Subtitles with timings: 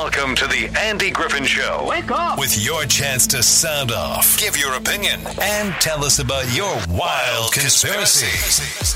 [0.00, 1.84] Welcome to the Andy Griffin Show.
[1.88, 2.38] Wake up!
[2.38, 7.52] With your chance to sound off, give your opinion, and tell us about your wild
[7.52, 8.28] conspiracy.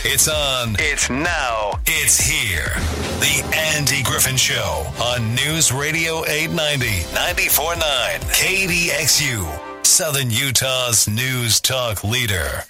[0.09, 0.77] It's on.
[0.79, 1.81] It's now.
[1.87, 2.69] It's here.
[3.19, 3.43] The
[3.75, 7.83] Andy Griffin Show on News Radio 890, 94.9,
[8.31, 12.63] KDXU, Southern Utah's news talk leader.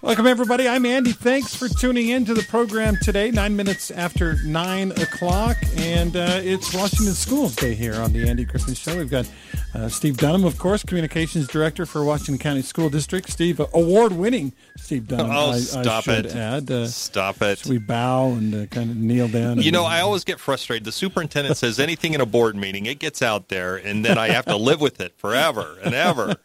[0.00, 0.68] Welcome, everybody.
[0.68, 1.10] I'm Andy.
[1.10, 5.56] Thanks for tuning in to the program today, nine minutes after nine o'clock.
[5.76, 8.96] And uh, it's Washington Schools Day here on the Andy Griffin Show.
[8.96, 9.28] We've got
[9.74, 13.28] uh, Steve Dunham, of course, Communications Director for Washington County School District.
[13.28, 15.32] Steve, uh, award winning Steve Dunham.
[15.32, 16.26] Oh, I, stop I it.
[16.34, 16.70] add.
[16.70, 17.58] Uh, Stop it.
[17.58, 19.60] so we bow and uh, kind of kneel down.
[19.60, 20.84] You know, I always get frustrated.
[20.84, 24.28] The superintendent says anything in a board meeting, it gets out there, and then I
[24.28, 26.36] have to live with it forever and ever.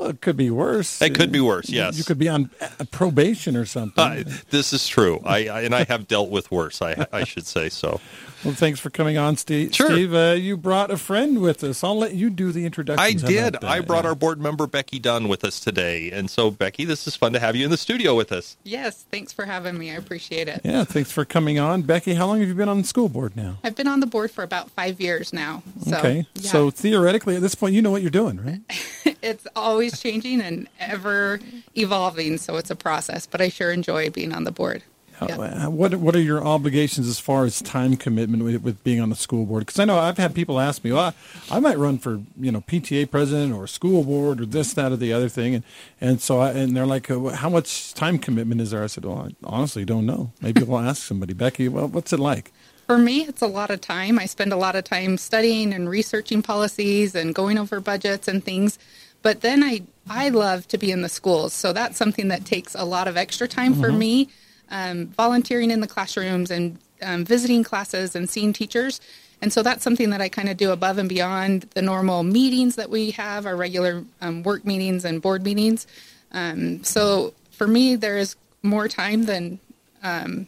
[0.00, 1.02] Well, it could be worse.
[1.02, 1.98] It could be worse, yes.
[1.98, 2.50] You could be on
[2.90, 4.02] probation or something.
[4.02, 5.20] Uh, this is true.
[5.26, 6.80] I, I and I have dealt with worse.
[6.80, 8.00] I I should say so.
[8.44, 9.74] Well, thanks for coming on, Steve.
[9.74, 9.90] Sure.
[9.90, 11.84] Steve, uh, you brought a friend with us.
[11.84, 13.00] I'll let you do the introduction.
[13.00, 13.62] I did.
[13.64, 17.16] I brought our board member Becky Dunn with us today, and so Becky, this is
[17.16, 18.56] fun to have you in the studio with us.
[18.64, 19.90] Yes, thanks for having me.
[19.90, 20.60] I appreciate it.
[20.64, 21.82] Yeah, thanks for coming on.
[21.82, 23.58] Becky, how long have you been on the school board now?
[23.62, 25.62] I've been on the board for about five years now.
[25.84, 26.26] So, okay.
[26.34, 28.60] yeah, So theoretically, at this point, you know what you're doing, right?
[29.22, 31.40] it's always changing and ever
[31.76, 32.38] evolving.
[32.38, 34.82] So it's a process, but I sure enjoy being on the board.
[35.28, 35.66] Yeah.
[35.66, 39.10] Uh, What What are your obligations as far as time commitment with, with being on
[39.10, 39.66] the school board?
[39.66, 41.14] Because I know I've had people ask me, well,
[41.50, 44.92] I, I might run for you know PTA president or school board or this, that,
[44.92, 45.64] or the other thing, and
[46.00, 48.82] and so I, and they're like, uh, how much time commitment is there?
[48.82, 50.32] I said, well, I honestly don't know.
[50.40, 51.34] Maybe we'll ask somebody.
[51.34, 52.52] Becky, well, what's it like?
[52.86, 54.18] For me, it's a lot of time.
[54.18, 58.42] I spend a lot of time studying and researching policies and going over budgets and
[58.42, 58.80] things.
[59.22, 61.52] But then I, I love to be in the schools.
[61.52, 64.28] So that's something that takes a lot of extra time for me.
[64.70, 69.00] Um, volunteering in the classrooms and um, visiting classes and seeing teachers.
[69.42, 72.76] And so that's something that I kind of do above and beyond the normal meetings
[72.76, 75.86] that we have, our regular um, work meetings and board meetings.
[76.32, 79.58] Um, so for me, there is more time than
[80.02, 80.46] um,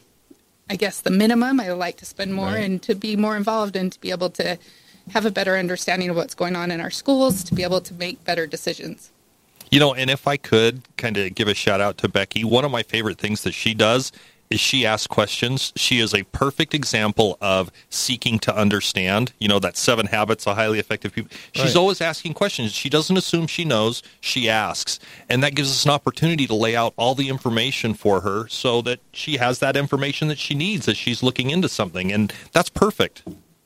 [0.71, 1.61] I guess the minimum.
[1.61, 2.65] I like to spend more Right.
[2.65, 4.59] and to be more involved and to be able to
[5.13, 7.95] have a better understanding of what's going on in our schools, to be able to
[7.95, 9.11] make better decisions.
[9.73, 12.63] You know, and if I could kind of give a shout out to Becky, one
[12.65, 14.13] of my favorite things that she does
[14.51, 15.73] is she asks questions.
[15.77, 19.33] She is a perfect example of seeking to understand.
[19.39, 21.31] You know, that seven habits of highly effective people.
[21.55, 21.77] She's Right.
[21.77, 22.73] always asking questions.
[22.75, 24.99] She doesn't assume she knows, she asks.
[25.31, 28.83] And that gives us an opportunity to lay out all the information for her so
[28.83, 32.13] that she has that information that she needs as she's looking into something.
[32.13, 33.23] And that's perfect.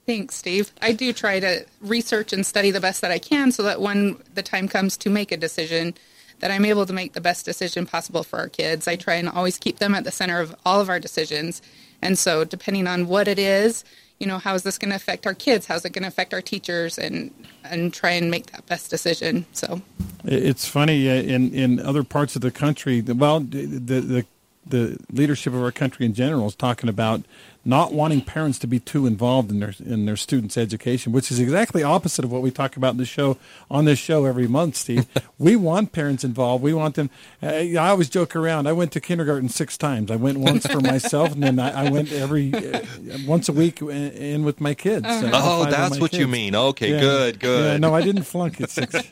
[0.06, 0.72] Thanks, Steve.
[0.80, 4.16] I do try to research and study the best that I can so that when
[4.34, 5.94] the time comes to make a decision,
[6.38, 8.86] that I'm able to make the best decision possible for our kids.
[8.86, 11.60] I try and always keep them at the center of all of our decisions.
[12.02, 13.84] And so, depending on what it is,
[14.20, 15.66] you know, how is this going to affect our kids?
[15.66, 16.98] How's it going to affect our teachers?
[16.98, 17.32] And
[17.64, 19.44] and try and make that best decision.
[19.52, 19.82] So,
[20.24, 23.00] It's funny uh, in in other parts of the country.
[23.00, 24.26] Well, the the
[24.68, 27.22] the leadership of our country in general is talking about
[27.66, 31.40] not wanting parents to be too involved in their in their students' education, which is
[31.40, 33.36] exactly opposite of what we talk about in the show
[33.70, 34.76] on this show every month.
[34.76, 35.06] Steve,
[35.38, 36.62] we want parents involved.
[36.62, 37.10] We want them.
[37.42, 38.66] Uh, I always joke around.
[38.68, 40.10] I went to kindergarten six times.
[40.10, 42.80] I went once for myself, and then I, I went every uh,
[43.26, 45.04] once a week in, in with my kids.
[45.06, 46.54] uh, Oh, that's what you mean.
[46.54, 47.00] Okay, Yeah.
[47.00, 47.64] good, good.
[47.72, 48.70] Yeah, no, I didn't flunk it.
[48.70, 48.94] Six.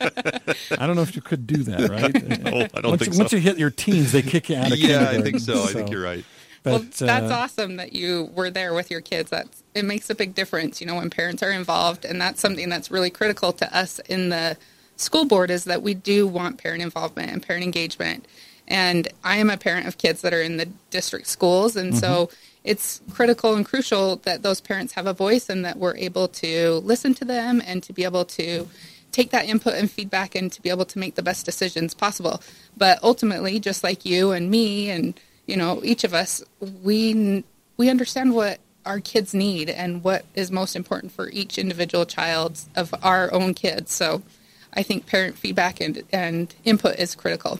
[0.79, 2.43] I don't know if you could do that, right?
[2.43, 3.19] No, I don't once, think you- so.
[3.19, 5.23] once you hit your teens, they kick you out of yeah, I kindergarten.
[5.23, 5.63] think so.
[5.63, 6.23] I think you're right.
[6.65, 9.29] Well, that's uh, awesome that you were there with your kids.
[9.29, 12.69] That's it makes a big difference, you know, when parents are involved, and that's something
[12.69, 14.57] that's really critical to us in the
[14.97, 18.25] school board is that we do want parent involvement and parent engagement.
[18.67, 22.29] And I am a parent of kids that are in the district schools, and so
[22.63, 26.81] it's critical and crucial that those parents have a voice and that we're able to
[26.83, 28.67] listen to them and to be able to
[29.11, 32.41] take that input and feedback and to be able to make the best decisions possible.
[32.75, 36.43] But ultimately, just like you and me and you know each of us,
[36.83, 37.43] we
[37.77, 42.59] we understand what our kids need and what is most important for each individual child
[42.75, 43.91] of our own kids.
[43.91, 44.21] So
[44.73, 47.59] I think parent feedback and, and input is critical.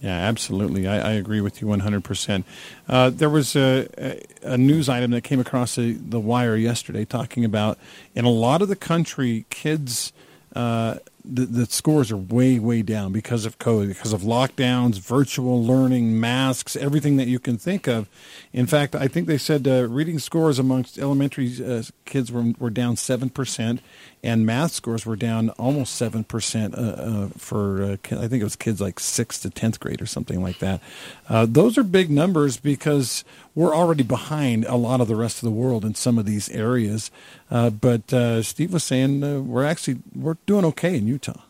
[0.00, 0.86] Yeah, absolutely.
[0.86, 2.44] I, I agree with you 100%.
[2.88, 7.44] Uh, there was a, a, news item that came across the, the wire yesterday talking
[7.44, 7.78] about
[8.14, 10.12] in a lot of the country, kids
[10.54, 15.64] uh, the, the scores are way way down because of COVID, because of lockdowns, virtual
[15.64, 18.08] learning, masks, everything that you can think of.
[18.52, 22.70] In fact, I think they said uh, reading scores amongst elementary uh, kids were were
[22.70, 23.80] down seven percent,
[24.22, 28.44] and math scores were down almost seven percent uh, uh, for uh, I think it
[28.44, 30.82] was kids like sixth to tenth grade or something like that.
[31.26, 33.24] Uh, those are big numbers because
[33.54, 36.50] we're already behind a lot of the rest of the world in some of these
[36.50, 37.10] areas.
[37.48, 41.42] But Steve was saying we're actually we're doing okay in Utah.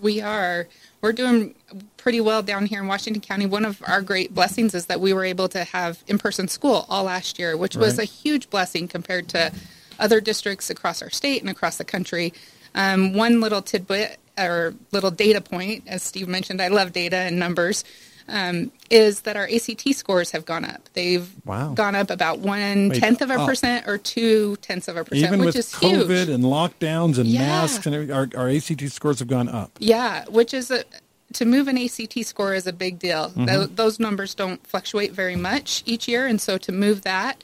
[0.00, 0.68] We are.
[1.02, 1.54] We're doing
[1.96, 3.44] pretty well down here in Washington County.
[3.44, 7.04] One of our great blessings is that we were able to have in-person school all
[7.04, 9.52] last year, which was a huge blessing compared to
[9.98, 12.32] other districts across our state and across the country.
[12.74, 17.38] Um, one little tidbit or little data point, as Steve mentioned, I love data and
[17.38, 17.84] numbers,
[18.28, 20.88] um, is that our ACT scores have gone up.
[20.94, 21.74] They've Wow.
[21.74, 25.26] gone up about one Wait, tenth of a percent or two tenths of a percent,
[25.26, 26.28] Even which with is COVID huge.
[26.30, 27.40] and lockdowns and Yeah.
[27.40, 29.72] masks and our, our ACT scores have gone up.
[29.78, 30.84] Yeah, which is a
[31.32, 33.30] to move an ACT score is a big deal.
[33.30, 33.46] Mm-hmm.
[33.46, 37.42] Tho- those numbers don't fluctuate very much each year, and so to move that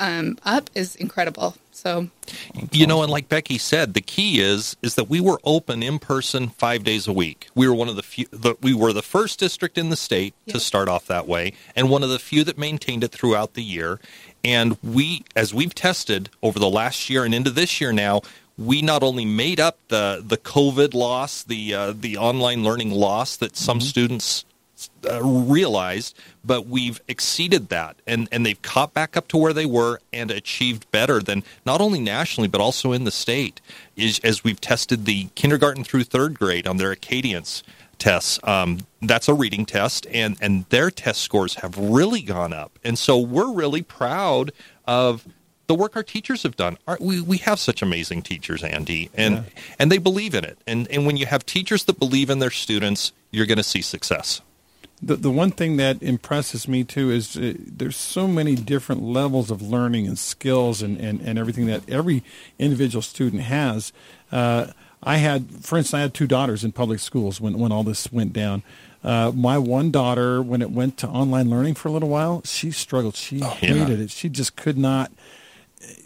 [0.00, 1.56] um, up is incredible.
[1.72, 2.08] So
[2.72, 5.98] You know, and like Becky said, the key is is that we were open in
[5.98, 7.48] person five days a week.
[7.54, 8.26] We were one of the few.
[8.32, 11.88] that we were the first district in the state to start off that way, and
[11.88, 14.00] one of the few that maintained it throughout the year.
[14.42, 18.22] And we, as we've tested over the last year and into this year now,
[18.56, 23.36] we not only made up the the COVID loss, the uh, the online learning loss
[23.36, 24.44] that some students
[25.08, 29.66] uh, realized, but we've exceeded that, and and they've caught back up to where they
[29.66, 33.60] were and achieved better than not only nationally but also in the state.
[33.96, 37.62] Is as we've tested the kindergarten through third grade on their Acadience
[37.98, 38.40] tests.
[38.44, 42.98] Um, that's a reading test, and and their test scores have really gone up, and
[42.98, 44.52] so we're really proud
[44.86, 45.26] of
[45.70, 46.76] the work our teachers have done.
[46.88, 49.44] Our, we we have such amazing teachers, Andy, and
[49.78, 50.58] and they believe in it.
[50.66, 53.80] And and when you have teachers that believe in their students, you're going to see
[53.80, 54.40] success.
[55.02, 59.50] The the one thing that impresses me too is uh, there's so many different levels
[59.50, 62.22] of learning and skills and, and, and everything that every
[62.58, 63.92] individual student has.
[64.30, 64.68] Uh,
[65.02, 68.12] I had, for instance, I had two daughters in public schools when, when all this
[68.12, 68.62] went down.
[69.02, 72.70] Uh, my one daughter, when it went to online learning for a little while, she
[72.70, 73.16] struggled.
[73.16, 73.48] She yeah.
[73.48, 74.10] hated it.
[74.10, 75.10] She just could not.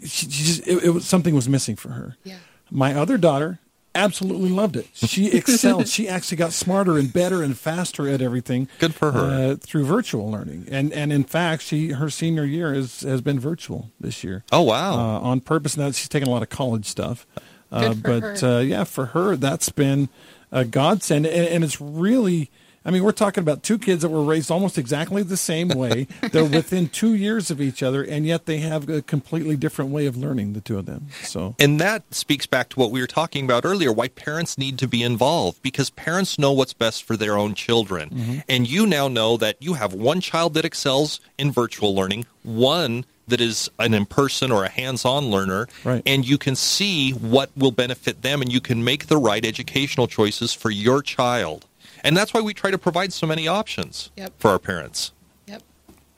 [0.05, 2.15] She, she just it, it was something was missing for her.
[2.23, 2.37] Yeah.
[2.71, 3.59] My other daughter
[3.95, 4.87] absolutely loved it.
[4.93, 5.87] She excelled.
[5.87, 8.67] she actually got smarter and better and faster at everything.
[8.79, 9.19] Good for her.
[9.19, 13.39] Uh, through virtual learning, and and in fact, she her senior year is, has been
[13.39, 14.43] virtual this year.
[14.51, 14.93] Oh wow!
[14.93, 15.77] Uh, on purpose.
[15.77, 17.25] Now she's taking a lot of college stuff,
[17.71, 18.57] uh, Good for but her.
[18.57, 20.09] Uh, yeah, for her that's been
[20.51, 22.51] a godsend, and, and it's really.
[22.85, 26.07] I mean, we're talking about two kids that were raised almost exactly the same way.
[26.31, 30.05] They're within two years of each other, and yet they have a completely different way
[30.05, 30.53] of learning.
[30.53, 31.07] The two of them.
[31.23, 34.77] So And that speaks back to what we were talking about earlier why parents need
[34.79, 38.09] to be involved because parents know what's best for their own children.
[38.09, 38.39] Mm-hmm.
[38.47, 43.05] And you now know that you have one child that excels in virtual learning, one
[43.27, 46.03] that is an in person or a hands on learner, Right.
[46.05, 50.07] and you can see what will benefit them and you can make the right educational
[50.07, 51.65] choices for your child.
[52.05, 54.33] And that's why we try to provide so many options Yep.
[54.37, 55.11] for our parents.
[55.47, 55.63] yep.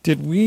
[0.04, 0.40] Did we,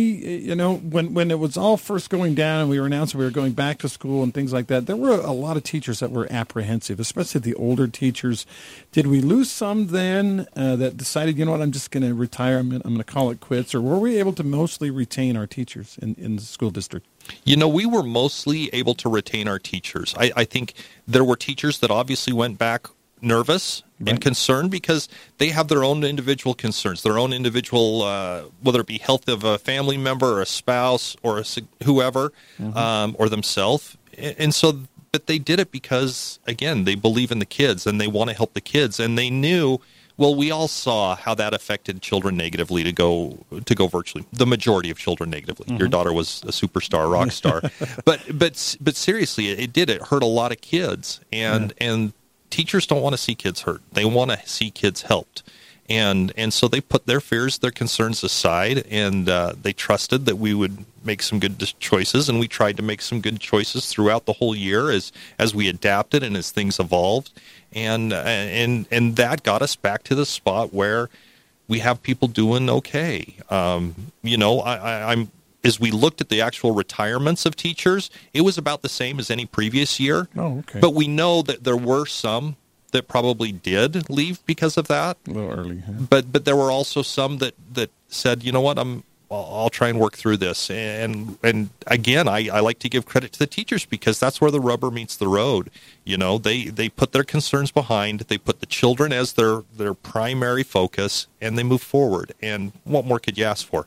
[0.48, 3.24] you know, when when it was all first going down and we were announcing we
[3.24, 6.00] were going back to school and things like that, there were a lot of teachers
[6.00, 8.46] that were apprehensive, especially the older teachers.
[8.92, 12.14] Did we lose some then uh, that decided, you know what, I'm just going to
[12.14, 15.46] retire, I'm going to call it quits, or were we able to mostly retain our
[15.46, 17.06] teachers in, in the school district?
[17.44, 20.14] You know, we were mostly able to retain our teachers.
[20.18, 20.72] I, I think
[21.06, 22.88] there were teachers that obviously went back
[23.20, 24.12] nervous Right.
[24.12, 28.86] and concerned because they have their own individual concerns, their own individual, uh, whether it
[28.86, 31.44] be health of a family member or a spouse or a,
[31.84, 32.32] whoever,
[32.74, 33.98] um, or themselves.
[34.16, 34.80] And so,
[35.12, 38.36] but they did it because, again, they believe in the kids and they want to
[38.36, 38.98] help the kids.
[38.98, 39.80] And they knew,
[40.16, 44.24] well, we all saw how that affected children negatively to go to go virtually.
[44.32, 45.76] The majority of children negatively.
[45.76, 47.60] Your daughter was a superstar, rock star,
[48.06, 49.90] but but but seriously, it, it did.
[49.90, 52.12] It hurt a lot of kids, and and
[52.50, 53.80] teachers don't want to see kids hurt.
[53.92, 55.42] They want to see kids helped.
[55.88, 60.36] And and so they put their fears, their concerns aside, and uh, they trusted that
[60.36, 62.28] we would make some good choices.
[62.28, 65.68] And we tried to make some good choices throughout the whole year as as we
[65.68, 67.32] adapted and as things evolved.
[67.72, 71.08] And uh, and and that got us back to the spot where
[71.66, 73.34] we have people doing okay.
[73.48, 75.30] Um, you know, I, I, I'm
[75.62, 79.30] as we looked at the actual retirements of teachers, it was about the same as
[79.30, 80.28] any previous year.
[80.36, 80.80] Oh, okay.
[80.80, 82.56] But we know that there were some
[82.92, 85.16] that probably did leave because of that.
[85.28, 85.80] A little early.
[85.80, 85.92] huh?
[86.08, 89.88] But but there were also some that that said, you know what, I'm I'll try
[89.88, 90.70] and work through this.
[90.70, 94.50] And and again, I, I like to give credit to the teachers because that's where
[94.50, 95.70] the rubber meets the road.
[96.04, 99.94] You know, they, they put their concerns behind, they put the children as their, their
[99.94, 102.32] primary focus, and they move forward.
[102.42, 103.86] And what more could you ask for?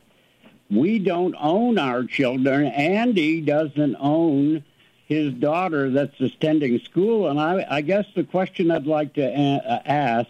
[0.70, 2.66] we don't own our children.
[2.66, 4.64] Andy doesn't own
[5.06, 7.28] his daughter that's attending school.
[7.28, 10.28] And I, I guess the question I'd like to a- uh, ask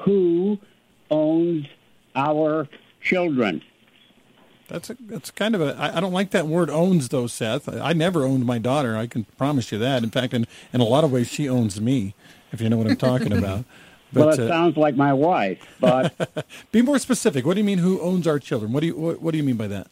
[0.00, 0.58] who
[1.10, 1.66] owns
[2.14, 2.68] our
[3.00, 3.62] children?
[4.68, 5.76] That's a, that's kind of a.
[5.78, 7.68] I, I don't like that word owns though, Seth.
[7.68, 8.96] I, I never owned my daughter.
[8.96, 10.02] I can promise you that.
[10.02, 12.14] In fact, in in a lot of ways, she owns me.
[12.52, 13.64] If you know what I'm talking about.
[14.12, 15.58] But, well, it uh, sounds like my wife.
[15.80, 17.46] But be more specific.
[17.46, 17.78] What do you mean?
[17.78, 18.72] Who owns our children?
[18.72, 19.88] What do you what, what do you mean by that?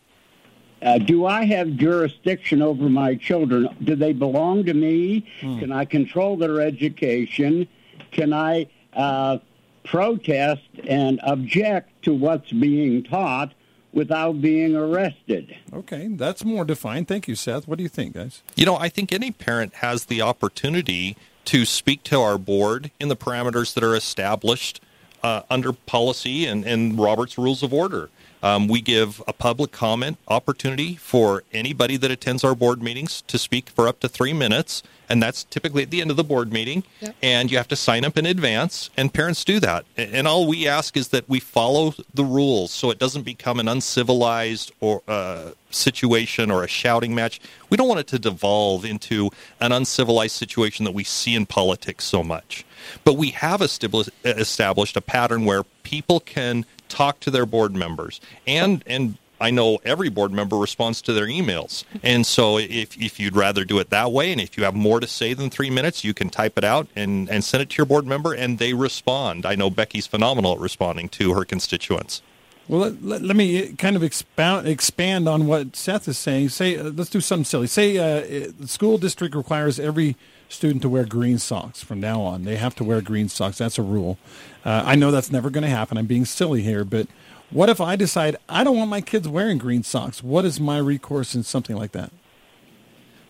[0.86, 3.68] Uh, do I have jurisdiction over my children?
[3.82, 5.26] Do they belong to me?
[5.40, 5.58] Hmm.
[5.58, 7.66] Can I control their education?
[8.12, 9.38] Can I uh,
[9.82, 13.52] protest and object to what's being taught
[13.92, 15.56] without being arrested?
[15.72, 17.08] Okay, that's more defined.
[17.08, 17.66] Thank you, Seth.
[17.66, 18.44] What do you think, guys?
[18.54, 21.16] You know, I think any parent has the opportunity
[21.46, 24.80] to speak to our board in the parameters that are established
[25.24, 28.08] uh, under policy and, and Robert's Rules of Order.
[28.42, 33.38] Um, we give a public comment opportunity for anybody that attends our board meetings to
[33.38, 36.52] speak for up to three minutes, and that's typically at the end of the board
[36.52, 36.84] meeting.
[37.00, 37.16] Yep.
[37.22, 39.84] And you have to sign up in advance, and parents do that.
[39.96, 43.68] And all we ask is that we follow the rules so it doesn't become an
[43.68, 47.40] uncivilized or uh, situation or a shouting match.
[47.70, 52.04] We don't want it to devolve into an uncivilized situation that we see in politics
[52.04, 52.64] so much.
[53.04, 58.82] But we have established a pattern where people can talk to their board members and
[58.86, 61.84] and I know every board member responds to their emails.
[62.02, 65.00] And so if, if you'd rather do it that way, and if you have more
[65.00, 67.76] to say than three minutes, you can type it out and, and send it to
[67.76, 69.44] your board member, and they respond.
[69.44, 72.22] I know Becky's phenomenal at responding to her constituents.
[72.68, 76.48] Well, let, let, let me kind of expound, expand on what Seth is saying.
[76.48, 77.66] Say, uh, let's do something silly.
[77.66, 80.16] Say uh, the school district requires every
[80.48, 82.44] student to wear green socks from now on.
[82.44, 83.58] They have to wear green socks.
[83.58, 84.18] That's a rule.
[84.64, 85.98] Uh, I know that's never going to happen.
[85.98, 87.06] I'm being silly here, but
[87.50, 90.22] what if I decide I don't want my kids wearing green socks?
[90.22, 92.10] What is my recourse in something like that?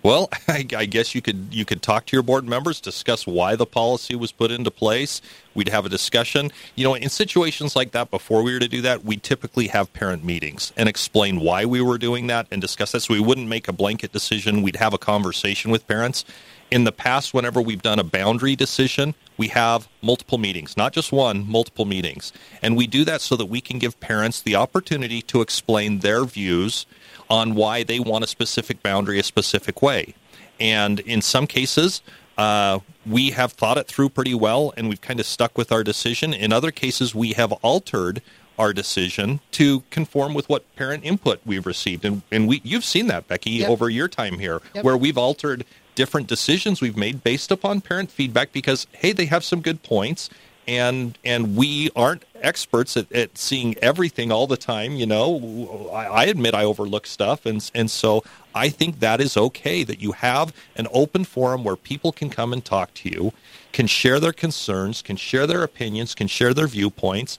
[0.07, 3.57] Well, I, I, guess you could you could talk to your board members, discuss why
[3.57, 5.21] the policy was put into place.
[5.53, 6.53] We'd have a discussion.
[6.77, 9.93] You know, in situations like that, before we were to do that, we typically have
[9.95, 13.01] parent meetings and explain why we were doing that and discuss that.
[13.01, 14.63] So we wouldn't make a blanket decision.
[14.63, 16.25] We'd have a conversation with parents
[16.71, 21.13] in the past, whenever we've done a boundary decision, we have multiple meetings, not just
[21.13, 22.33] one, multiple meetings.
[22.63, 26.25] And we do that so that we can give parents the opportunity to explain their
[26.25, 26.87] views
[27.29, 30.15] on why they want a specific boundary a specific way.
[30.59, 32.03] And in some cases,
[32.39, 35.83] uh, we have thought it through pretty well and we've kind of stuck with our
[35.85, 36.35] decision.
[36.35, 38.23] In other cases, we have altered
[38.59, 42.05] our decision to conform with what parent input we've received.
[42.05, 43.69] And, and we, you've seen that, Becky, yep.
[43.69, 44.85] over your time here, yep.
[44.85, 45.65] where we've altered
[45.95, 50.31] different decisions we've made based upon parent feedback because hey they have some good points
[50.67, 54.93] and and we aren't experts at, at seeing everything all the time.
[54.93, 59.37] You know, I, I admit I overlook stuff, and and so I think that is
[59.37, 63.33] okay that you have an open forum where people can come and talk to you,
[63.73, 67.39] can share their concerns, can share their opinions, can share their viewpoints.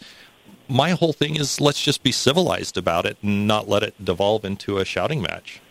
[0.69, 4.43] My whole thing is let's just be civilized about it and not let it devolve
[4.43, 5.62] into a shouting match.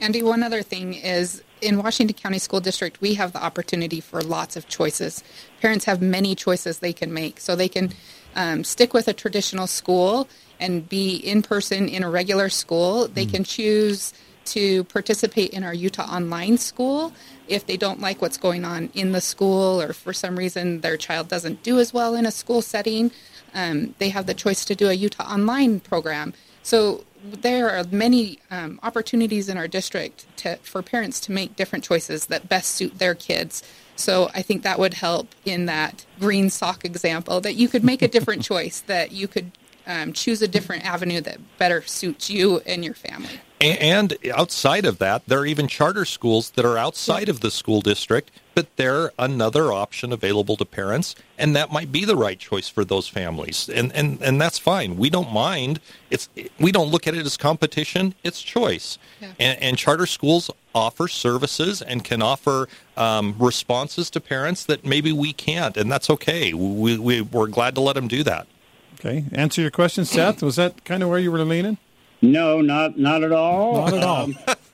[0.00, 4.22] Andy, one other thing is in Washington County School District, we have the opportunity for
[4.22, 5.22] lots of choices.
[5.60, 7.40] Parents have many choices they can make.
[7.40, 7.92] So they can
[8.34, 13.08] um, stick with a traditional school and be in person in a regular school.
[13.08, 13.32] They mm.
[13.32, 14.12] can choose
[14.46, 17.12] to participate in our Utah Online School
[17.46, 20.96] if they don't like what's going on in the school or for some reason their
[20.96, 23.10] child doesn't do as well in a school setting.
[23.54, 26.32] Um, they have the choice to do a Utah Online program.
[26.62, 31.84] So there are many um, opportunities in our district to, for parents to make different
[31.84, 33.62] choices that best suit their kids.
[33.96, 38.02] So I think that would help in that green sock example that you could make
[38.02, 39.52] a different choice, that you could
[39.86, 43.40] um, choose a different avenue that better suits you and your family.
[43.60, 47.82] And outside of that, there are even charter schools that are outside of the school
[47.82, 52.68] district, but they're another option available to parents, and that might be the right choice
[52.68, 53.68] for those families.
[53.68, 54.96] And and and that's fine.
[54.96, 55.80] We don't mind.
[56.10, 56.28] It's
[56.58, 58.14] we don't look at it as competition.
[58.24, 58.98] It's choice.
[59.20, 59.32] Yeah.
[59.38, 65.12] And, and, charter schools offer services and can offer um, responses to parents that maybe
[65.12, 66.52] we can't, and that's okay.
[66.52, 68.46] We, we we're glad to let them do that.
[68.94, 69.24] Okay.
[69.32, 70.42] Answer your question, Seth.
[70.42, 71.78] Was that kind of where you were leaning?
[72.22, 73.74] No, not not at all.
[73.74, 74.22] Not at all.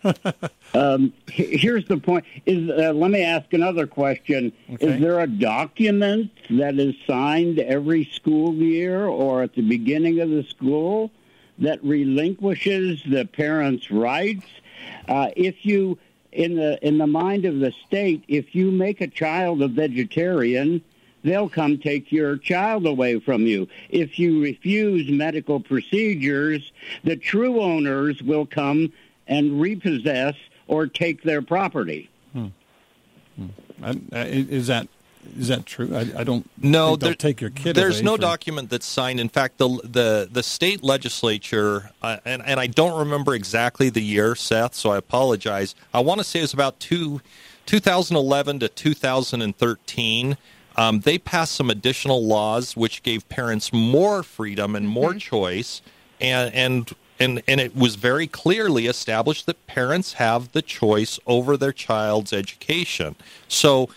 [0.04, 0.34] um,
[0.76, 4.52] um here's the point: is uh, let me ask another question.
[4.70, 4.86] Okay.
[4.86, 10.30] Is there a document that is signed every school year or at the beginning of
[10.30, 11.10] the school
[11.58, 14.46] that relinquishes the parents' rights?
[15.08, 15.98] Uh, if you
[16.32, 20.82] in the in the mind of the state, if you make a child a vegetarian,
[21.24, 23.66] they'll come take your child away from you.
[23.88, 26.72] If you refuse medical procedures,
[27.04, 28.92] the true owners will come
[29.26, 30.36] and repossess
[30.68, 32.10] or take their property.
[32.32, 32.46] Hmm.
[33.36, 33.48] Hmm.
[34.12, 34.88] Is that
[35.36, 35.94] is that true?
[35.94, 36.48] I, I don't.
[36.56, 37.74] No, there, take your kid.
[37.74, 38.22] There's no for...
[38.22, 39.18] document that's signed.
[39.18, 44.02] In fact, the the the state legislature, uh, and and I don't remember exactly the
[44.02, 44.74] year, Seth.
[44.74, 45.74] So I apologize.
[45.92, 47.20] I want to say it was about two,
[47.66, 50.36] 2011 to 2013
[50.76, 55.18] um, they passed some additional laws which gave parents more freedom and more mm-hmm.
[55.18, 55.82] choice,
[56.20, 61.56] and and and and it was very clearly established that parents have the choice over
[61.56, 63.16] their child's education.
[63.48, 63.88] So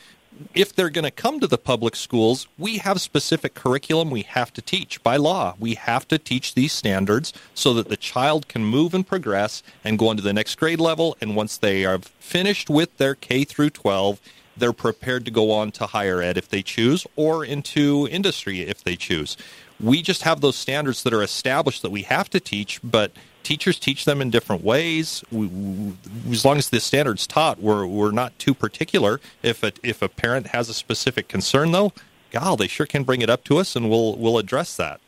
[0.53, 4.53] if they're going to come to the public schools, we have specific curriculum we have
[4.53, 5.55] to teach by law.
[5.59, 9.99] We have to teach these standards so that the child can move and progress and
[9.99, 11.17] go on to the next grade level.
[11.19, 14.21] And once they are finished with their K through 12,
[14.57, 18.83] they're prepared to go on to higher ed if they choose or into industry if
[18.83, 19.37] they choose.
[19.79, 23.11] We just have those standards that are established that we have to teach, but
[23.43, 25.23] teachers teach them in different ways.
[25.31, 25.93] We, we,
[26.31, 29.21] as long as the standards taught, we're, we're not too particular.
[29.41, 31.93] If a, if a parent has a specific concern, though,
[32.31, 35.01] God, they sure can bring it up to us, and we'll we'll address that.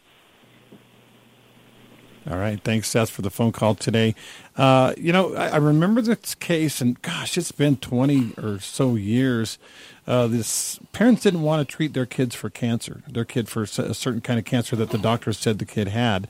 [2.29, 2.61] All right.
[2.61, 4.13] Thanks, Seth, for the phone call today.
[4.55, 8.95] Uh, you know, I, I, remember this case, and gosh, it's been 20 or so
[8.95, 9.57] years.
[10.05, 13.67] Uh, this parents didn't want to treat their kids for cancer, their kid for a
[13.67, 16.27] certain kind of cancer that the doctor said the kid had.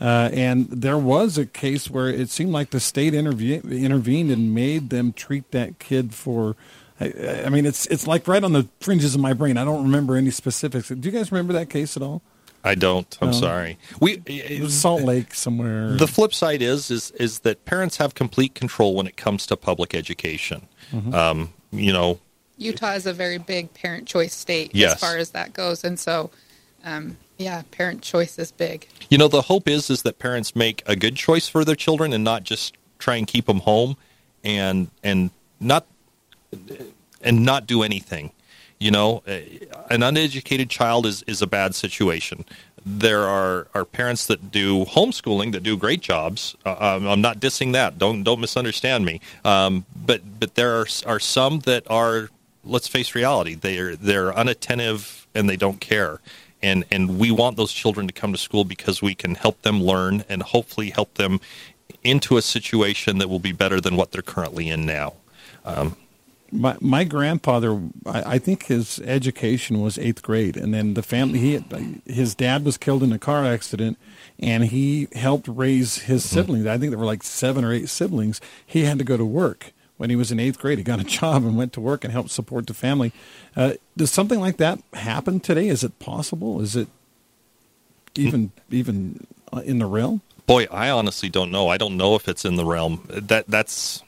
[0.00, 4.54] Uh, and there was a case where it seemed like the state interve- intervened and
[4.54, 6.56] made them treat that kid for.
[7.00, 9.56] I, I mean, it's it's like right on the fringes of my brain.
[9.56, 10.88] I don't remember any specifics.
[10.88, 12.22] Do you guys remember that case at all?
[12.64, 13.18] I don't.
[13.20, 13.36] I'm no.
[13.36, 13.78] sorry.
[14.00, 15.96] We Salt Lake somewhere.
[15.96, 19.56] The flip side is is is that parents have complete control when it comes to
[19.56, 20.68] public education.
[20.92, 21.14] Mm-hmm.
[21.14, 22.20] Um, you know,
[22.58, 24.94] Utah is a very big parent choice state yes.
[24.94, 26.30] as far as that goes, and so
[26.84, 28.88] um, yeah, parent choice is big.
[29.10, 32.12] You know, the hope is is that parents make a good choice for their children
[32.12, 33.96] and not just try and keep them home
[34.44, 35.86] and and not
[37.20, 38.32] and not do anything.
[38.82, 39.22] You know,
[39.90, 42.44] an uneducated child is, is a bad situation.
[42.84, 46.56] There are, are parents that do homeschooling that do great jobs.
[46.66, 47.96] Uh, um, I'm not dissing that.
[47.96, 49.20] Don't don't misunderstand me.
[49.44, 52.30] Um, but but there are are some that are
[52.64, 53.54] let's face reality.
[53.54, 56.20] They're they're unattentive and they don't care.
[56.60, 59.80] And and we want those children to come to school because we can help them
[59.80, 61.38] learn and hopefully help them
[62.02, 65.14] into a situation that will be better than what they're currently in now.
[65.64, 65.96] Um,
[66.52, 71.38] my my grandfather, I, I, think his education was eighth grade, and then the family.
[71.38, 71.64] He
[72.06, 73.98] his dad was killed in a car accident,
[74.38, 76.34] and he helped raise his mm-hmm.
[76.34, 76.66] siblings.
[76.66, 78.40] I think there were like seven or eight siblings.
[78.64, 80.78] He had to go to work when he was in eighth grade.
[80.78, 83.12] He got a job and went to work and helped support the family.
[83.56, 85.68] Uh, does something like that happen today?
[85.68, 86.60] Is it possible?
[86.60, 86.88] Is it
[88.14, 90.20] even even uh, in the realm?
[90.46, 91.68] Boy, I honestly don't know.
[91.68, 93.06] I don't know if it's in the realm.
[93.08, 94.02] That that's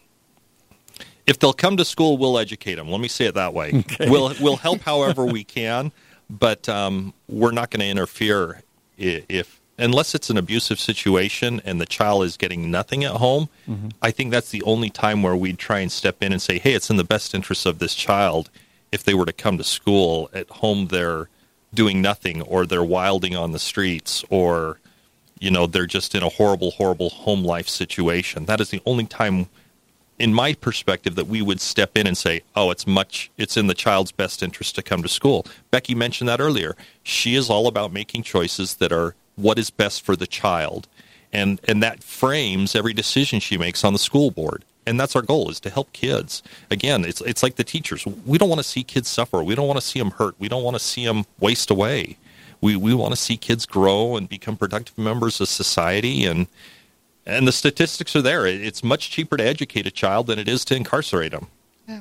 [1.27, 2.91] if they'll come to school, we'll educate them.
[2.91, 3.73] Let me say it that way.
[3.75, 4.11] Okay.
[4.11, 5.93] We'll we'll help however we can,
[6.29, 8.63] but um, we're not going to interfere
[8.97, 13.49] if unless it's an abusive situation and the child is getting nothing at home.
[13.69, 13.89] Mm-hmm.
[14.03, 16.75] I think that's the only time where we'd try and step in and say, "Hey,
[16.75, 18.51] it's in the best interest of this child
[18.93, 20.31] if they were to come to school.
[20.33, 21.29] At home, they're
[21.73, 24.79] doing nothing, or they're wilding on the streets, or
[25.41, 28.45] you know they're just in a horrible, horrible home life situation.
[28.47, 29.49] That is the only time."
[30.19, 33.67] In my perspective that we would step in and say oh it's much it's in
[33.67, 35.47] the child's best interest to come to school.
[35.71, 36.77] Becky mentioned that earlier.
[37.03, 40.89] She is all about making choices that are what is best for the child.
[41.33, 44.65] And and that frames every decision she makes on the school board.
[44.87, 46.43] And that's our goal is to help kids.
[46.71, 48.07] Again it's it's like the teachers.
[48.07, 49.43] We don't want to see kids suffer.
[49.43, 50.37] We don't want to see them hurt.
[50.39, 52.19] We don't want to see them waste away.
[52.61, 56.47] We we want to see kids grow and become productive members of society and
[57.27, 60.65] and the statistics are there it's much cheaper to educate a child than it is
[60.65, 61.49] to incarcerate them
[61.87, 62.01] yeah.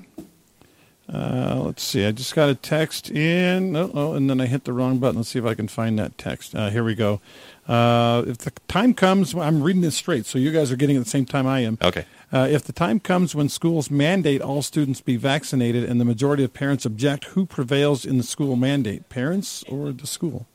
[1.12, 2.06] Uh, let's see.
[2.06, 3.76] I just got a text in.
[3.76, 5.18] Oh, oh, and then I hit the wrong button.
[5.18, 6.56] Let's see if I can find that text.
[6.56, 7.20] Uh, here we go.
[7.68, 11.00] Uh, if the time comes, I'm reading this straight, so you guys are getting it
[11.00, 11.78] at the same time I am.
[11.82, 12.06] Okay.
[12.32, 16.44] Uh, if the time comes when schools mandate all students be vaccinated and the majority
[16.44, 20.48] of parents object, who prevails in the school mandate, parents or the school?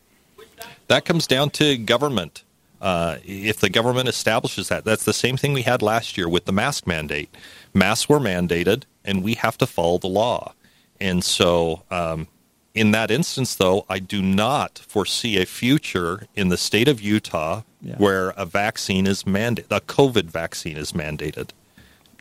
[0.89, 2.43] That comes down to government.
[2.81, 6.45] Uh, if the government establishes that, that's the same thing we had last year with
[6.45, 7.35] the mask mandate.
[7.75, 10.55] Masks were mandated and we have to follow the law.
[11.01, 12.29] And so, um,
[12.75, 17.63] in that instance, though, I do not foresee a future in the state of Utah
[17.81, 17.97] yeah.
[17.97, 21.51] where a vaccine is mandated, a COVID vaccine is mandated.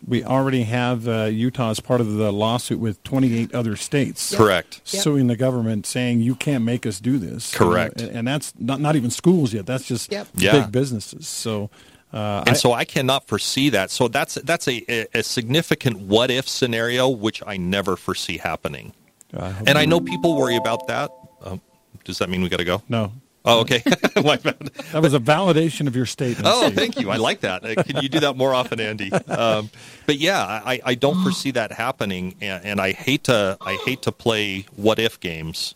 [0.06, 4.36] We already have uh, Utah as part of the lawsuit with 28 other states.
[4.36, 4.82] Correct.
[4.84, 7.54] Suing the government saying you can't make us do this.
[7.54, 8.02] Correct.
[8.02, 9.66] and that's not, not even schools yet.
[9.66, 10.28] That's just yep.
[10.34, 10.68] big yeah.
[10.68, 11.28] businesses.
[11.28, 11.70] So
[12.14, 13.92] uh, and I, so I cannot foresee that.
[13.92, 18.94] So that's that's a, a significant what if scenario, which I never foresee happening.
[19.36, 21.12] I and I know people worry about that.
[21.44, 21.58] Uh,
[22.06, 22.82] does that mean we got to go?
[22.88, 23.12] No.
[23.48, 23.80] Oh, okay.
[23.86, 26.48] that was a validation of your statement.
[26.48, 27.10] Oh, thank you.
[27.10, 27.64] I like that.
[27.64, 29.12] Uh, can you do that more often, Andy?
[29.12, 29.70] Um,
[30.06, 34.02] but yeah, I, I, don't foresee that happening, and, and I hate to I hate
[34.04, 35.76] to play what if games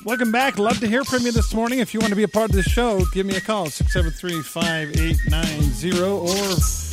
[0.05, 0.57] Welcome back.
[0.57, 1.77] Love to hear from you this morning.
[1.77, 6.01] If you want to be a part of the show, give me a call, 673-5890
[6.01, 6.25] or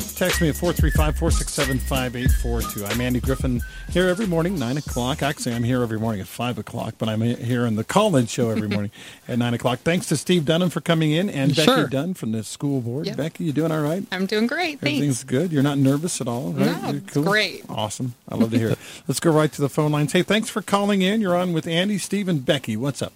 [0.00, 2.90] Text me at 435-467-5842.
[2.90, 3.60] I'm Andy Griffin
[3.90, 5.22] here every morning, 9 o'clock.
[5.22, 8.50] Actually, I'm here every morning at 5 o'clock, but I'm here in the call-in show
[8.50, 8.90] every morning
[9.28, 9.78] at 9 o'clock.
[9.80, 11.76] Thanks to Steve Dunham for coming in and sure.
[11.84, 13.06] Becky Dunn from the school board.
[13.06, 13.16] Yep.
[13.16, 14.04] Becky, you doing all right?
[14.12, 14.80] I'm doing great.
[14.80, 14.96] Thanks.
[14.96, 15.52] Everything's good?
[15.52, 16.52] You're not nervous at all?
[16.52, 16.82] Right?
[16.82, 17.22] No, You're cool?
[17.24, 17.64] great.
[17.68, 18.14] Awesome.
[18.28, 18.78] I love to hear it.
[19.08, 20.12] Let's go right to the phone lines.
[20.12, 21.20] Hey, thanks for calling in.
[21.20, 22.76] You're on with Andy, Steve, and Becky.
[22.76, 23.12] What's up?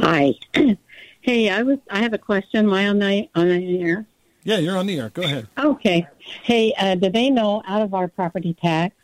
[0.00, 0.34] Hi.
[1.20, 1.78] hey, I was.
[1.90, 2.66] I have a question.
[2.66, 4.06] Am I on the on the air?
[4.44, 5.10] Yeah, you're on the air.
[5.10, 5.48] Go ahead.
[5.58, 6.06] Okay.
[6.42, 8.94] Hey, uh, do they know out of our property tax,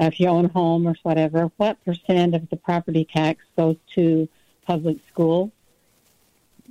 [0.00, 3.76] uh, if you own a home or whatever, what percent of the property tax goes
[3.94, 4.28] to
[4.66, 5.50] public schools?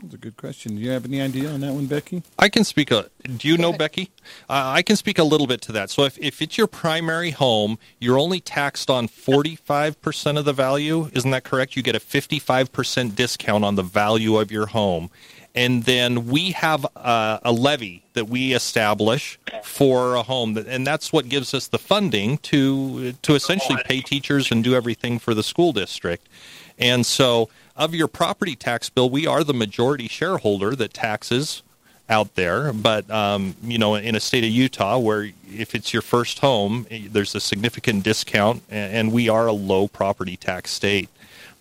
[0.01, 0.75] That's a good question.
[0.75, 2.21] Do you have any idea on that one, Becky?
[2.38, 3.10] I can speak a.
[3.38, 4.12] Do you know Becky?
[4.47, 5.89] Uh, I can speak a little bit to that.
[5.89, 11.10] So if, if it's your primary home, you're only taxed on 45% of the value.
[11.13, 11.75] Isn't that correct?
[11.75, 15.10] You get a 55% discount on the value of your home
[15.58, 21.12] and then we have a, a, levy that we establish for a home, and that's
[21.12, 25.41] what gives us the funding to to essentially pay teachers and do everything for the
[25.41, 26.30] school district.
[26.78, 31.63] And so, of your property tax bill, we are the majority shareholder that taxes
[32.08, 32.72] out there.
[32.72, 36.86] But um, you know, in a state of Utah, where if it's your first home,
[37.10, 41.10] there's a significant discount, and we are a low property tax state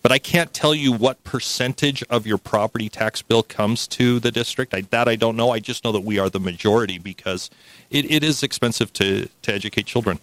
[0.07, 4.31] but I can't tell you what percentage of your property tax bill comes to the
[4.31, 4.73] district.
[4.73, 5.51] I, that I don't know.
[5.51, 7.51] I just know that we are the majority because
[7.91, 10.21] it, it is expensive to, to educate children.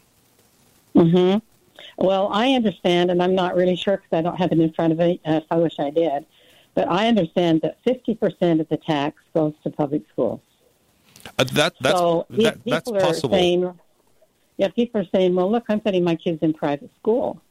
[0.96, 1.39] Mm-hmm.
[1.98, 4.93] Well, I understand, and I'm not really sure because I don't have it in front
[4.93, 5.19] of me.
[5.26, 6.26] Uh, I wish I did.
[6.76, 10.39] But I understand that 50% of the tax goes to public schools.
[11.38, 13.36] Uh, that, that's, so that, that's people possible.
[13.36, 13.80] Are saying,
[14.56, 17.41] yeah, people are saying, well, look, I'm putting my kids in private school.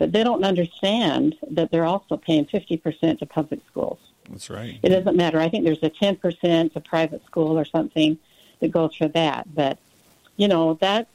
[0.00, 3.98] But they don't understand that they're also paying 50% to public schools.
[4.30, 4.80] That's right.
[4.82, 5.38] It doesn't matter.
[5.38, 8.16] I think there's a 10% to private school or something
[8.60, 9.54] that goes for that.
[9.54, 9.76] But,
[10.38, 11.10] you know, that's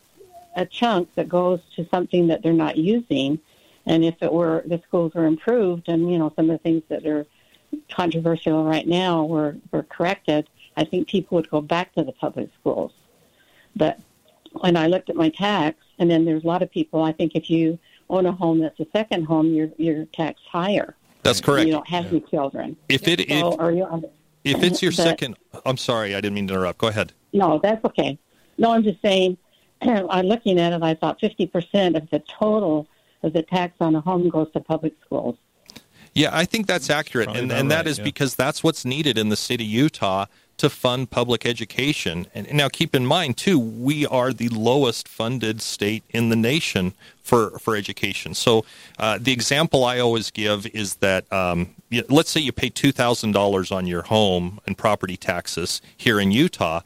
[0.56, 3.40] a chunk that goes to something that they're not using.
[3.88, 6.84] And if it were the schools were improved and, you know, some of the things
[6.90, 7.26] that are
[7.90, 12.50] controversial right now were, were corrected, I think people would go back to the public
[12.60, 12.92] schools.
[13.76, 14.00] But
[14.52, 17.32] when I looked at my tax, and then there's a lot of people, I think
[17.34, 20.96] if you own a home that's a second home, you're you're taxed higher.
[21.24, 21.68] That's correct.
[21.68, 22.12] You don't have yeah.
[22.12, 22.78] any children.
[22.88, 24.12] If it so, if, you,
[24.44, 26.78] if it's your but, second, I'm sorry, I didn't mean to interrupt.
[26.78, 27.14] Go ahead.
[27.34, 28.18] No, that's okay.
[28.58, 29.38] No, I'm just saying.
[29.82, 30.84] I'm looking at it.
[30.84, 32.88] I thought 50 percent of the total
[33.24, 35.38] of the tax on a home goes to public schools.
[36.14, 38.06] Yeah, I think that's accurate, and, and that right, is yeah.
[38.06, 42.28] because that's what's needed in the state of Utah to fund public education.
[42.34, 46.94] And now keep in mind, too, we are the lowest funded state in the nation
[47.22, 48.34] for, for education.
[48.34, 48.66] So
[48.98, 51.76] uh, the example I always give is that um,
[52.10, 56.82] let's say you pay $2,000 on your home and property taxes here in Utah.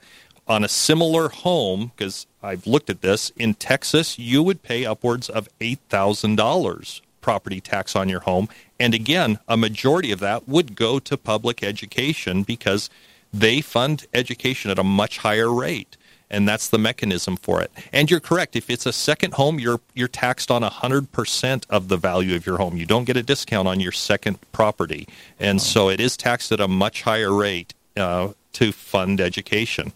[0.47, 5.29] On a similar home, because I've looked at this, in Texas, you would pay upwards
[5.29, 8.49] of $8,000 property tax on your home.
[8.79, 12.89] And again, a majority of that would go to public education because
[13.34, 15.98] they fund education at a much higher rate
[16.30, 17.72] and that's the mechanism for it.
[17.92, 18.56] And you're correct.
[18.56, 22.46] If it's a second home, you're you're taxed on hundred percent of the value of
[22.46, 22.78] your home.
[22.78, 25.08] You don't get a discount on your second property,
[25.39, 29.94] and so it is taxed at a much higher rate uh, to fund education.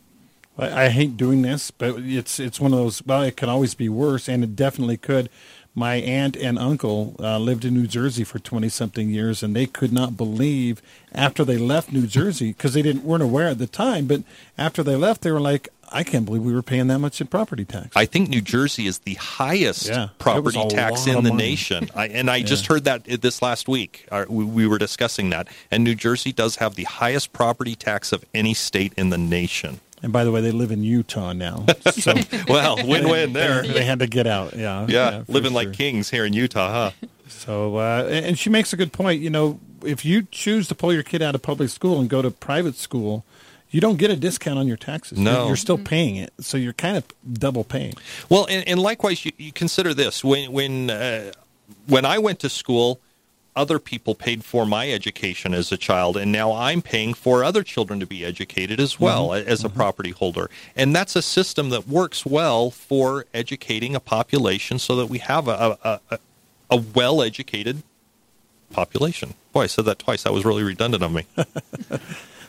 [0.58, 3.06] I, I hate doing this, but it's it's one of those.
[3.06, 5.30] Well, it could always be worse, and it definitely could
[5.76, 9.66] my aunt and uncle uh, lived in New Jersey for 20 something years, and they
[9.66, 10.82] could not believe
[11.14, 14.06] after they left New Jersey because they didn't weren't aware at the time.
[14.06, 14.24] But
[14.58, 17.28] after they left, they were like, "I can't believe we were paying that much in
[17.28, 21.44] property tax." I think New Jersey is the highest yeah, property tax in the money.
[21.44, 22.46] nation, I, and I yeah.
[22.46, 24.08] just heard that this last week.
[24.12, 28.12] Uh, we, we were discussing that, and New Jersey does have the highest property tax
[28.12, 29.80] of any state in the nation.
[30.04, 31.66] And by the way, they live in Utah now.
[31.94, 32.14] So
[32.50, 33.62] well, win-win there.
[33.62, 34.56] They, they, had to get out.
[34.56, 35.64] Yeah, yeah, yeah living sure.
[35.64, 37.08] like kings here in Utah, huh?
[37.28, 39.22] So, uh, and she makes a good point.
[39.22, 42.22] You know, if you choose to pull your kid out of public school and go
[42.22, 43.24] to private school,
[43.70, 45.18] you don't get a discount on your taxes.
[45.18, 47.94] No, you're still paying it, so you're kind of double paying.
[48.30, 51.32] Well, and, and likewise, you, you, consider this when when uh,
[51.88, 53.00] when I went to school
[53.56, 57.64] other people paid for my education as a child, and now I'm paying for other
[57.64, 59.48] children to be educated as well mm-hmm.
[59.48, 59.78] as a mm-hmm.
[59.78, 60.50] property holder.
[60.76, 65.48] And that's a system that works well for educating a population so that we have
[65.48, 66.20] a, a, a,
[66.72, 67.84] a well educated
[68.72, 69.36] population.
[69.52, 70.24] Boy, I said that twice.
[70.24, 71.26] That was really redundant of me.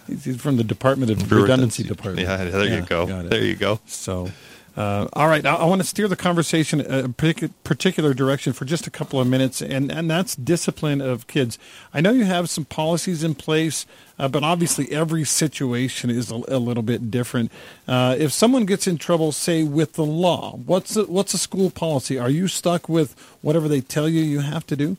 [0.06, 2.28] He's from the Department of Redundancy, Redundancy Department.
[2.28, 3.22] Yeah, there yeah, you go.
[3.22, 3.80] There you go.
[3.86, 4.30] So
[4.76, 8.88] uh, all right, I, I, want to steer the conversation a particular direction for just
[8.88, 11.58] a couple of minutes, and, and that's discipline of kids.
[11.92, 13.86] I know you have some policies in place,
[14.18, 17.52] uh, but obviously every situation is a, a little bit different.
[17.86, 21.70] Uh, if someone gets in trouble, say with the law, what's a, what's a school
[21.70, 22.18] policy?
[22.18, 24.96] Are you stuck with whatever they tell you you have to do?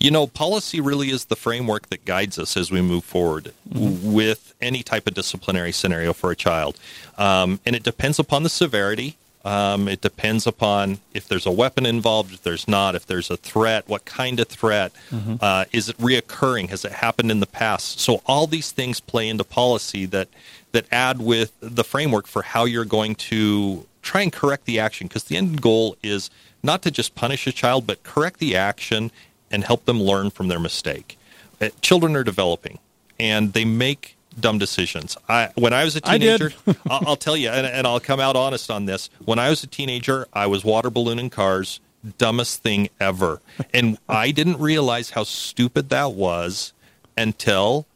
[0.00, 4.12] You know, policy really is the framework that guides us as we move forward mm-hmm.
[4.12, 6.78] with any type of disciplinary scenario for a child.
[7.18, 9.16] Um, and it depends upon the severity.
[9.44, 13.36] Um, it depends upon if there's a weapon involved, if there's not, if there's a
[13.36, 15.36] threat, what kind of threat, mm-hmm.
[15.40, 18.00] uh, is it reoccurring, has it happened in the past?
[18.00, 20.28] So all these things play into policy that
[20.72, 25.08] that add with the framework for how you're going to try and correct the action,
[25.08, 26.30] because the end goal is
[26.62, 29.10] not to just punish a child, but correct the action
[29.50, 31.18] and help them learn from their mistake.
[31.60, 32.78] Uh, children are developing,
[33.18, 35.16] and they make dumb decisions.
[35.28, 36.52] I when I was a teenager,
[36.88, 39.10] I'll, I'll, tell you, and, and, I'll come out honest on this.
[39.24, 41.80] When I was a teenager, I was water ballooning cars,
[42.18, 43.40] dumbest thing ever,
[43.74, 46.72] and I didn't realize how stupid that was
[47.16, 47.86] until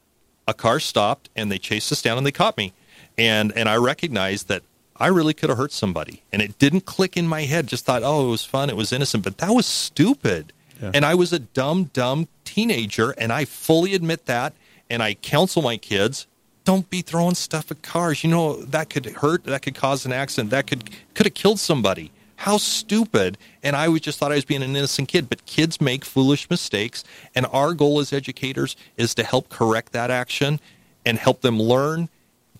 [0.46, 2.72] a car stopped and they chased us down and they caught me,
[3.16, 4.62] and and I recognized that.
[4.96, 7.66] I really could have hurt somebody, and it didn't click in my head.
[7.66, 10.52] Just thought, oh, it was fun, it was innocent, but that was stupid.
[10.84, 10.90] Yeah.
[10.92, 14.52] And I was a dumb, dumb teenager, and I fully admit that.
[14.90, 16.26] And I counsel my kids
[16.64, 18.22] don't be throwing stuff at cars.
[18.22, 19.44] You know that could hurt.
[19.44, 20.50] That could cause an accident.
[20.50, 22.10] That could could have killed somebody.
[22.36, 23.38] How stupid!
[23.62, 25.28] And I was just thought I was being an innocent kid.
[25.30, 30.10] But kids make foolish mistakes, and our goal as educators is to help correct that
[30.10, 30.60] action
[31.06, 32.08] and help them learn,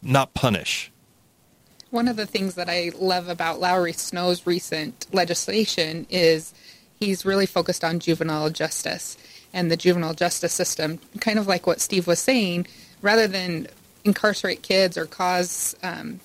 [0.02, 0.90] not punish.
[1.90, 6.52] One of the things that I love about Lowry Snow's recent legislation is
[6.98, 9.16] he's really focused on juvenile justice
[9.52, 12.66] and the juvenile justice system, kind of like what Steve was saying,
[13.02, 13.68] rather than
[14.04, 16.20] incarcerate kids or cause um,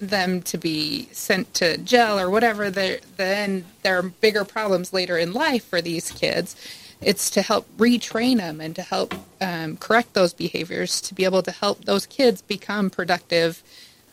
[0.00, 5.32] them to be sent to jail or whatever, then there are bigger problems later in
[5.32, 6.56] life for these kids.
[7.00, 11.42] It's to help retrain them and to help um, correct those behaviors to be able
[11.42, 13.62] to help those kids become productive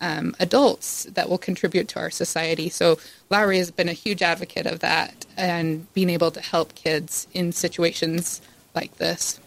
[0.01, 2.69] um, adults that will contribute to our society.
[2.69, 2.97] So
[3.29, 7.51] Lowry has been a huge advocate of that and being able to help kids in
[7.51, 8.41] situations
[8.75, 9.39] like this.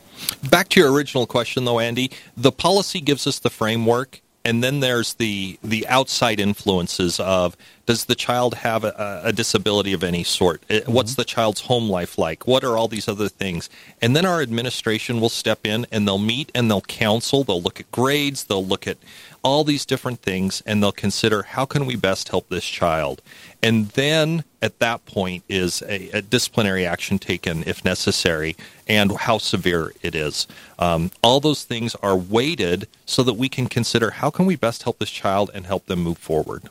[0.49, 4.79] Back to your original question, though, Andy, the policy gives us the framework and then
[4.79, 10.23] there's the the outside influences of does the child have a, a disability of any
[10.23, 10.63] sort?
[10.69, 10.93] Mm-hmm.
[10.93, 12.47] what's the child's home life like?
[12.47, 13.69] What are all these other things?
[14.01, 17.43] And then our administration will step in and they'll meet and they'll counsel.
[17.43, 18.45] They'll look at grades.
[18.45, 18.99] They'll look at
[19.43, 23.23] all these different things and they'll consider how can we best help this child?
[23.63, 28.57] And then at that point is a, a disciplinary action taken if necessary
[28.87, 30.47] and how severe it is
[30.79, 34.83] um, all those things are weighted so that we can consider how can we best
[34.85, 36.69] help this child and help them move forward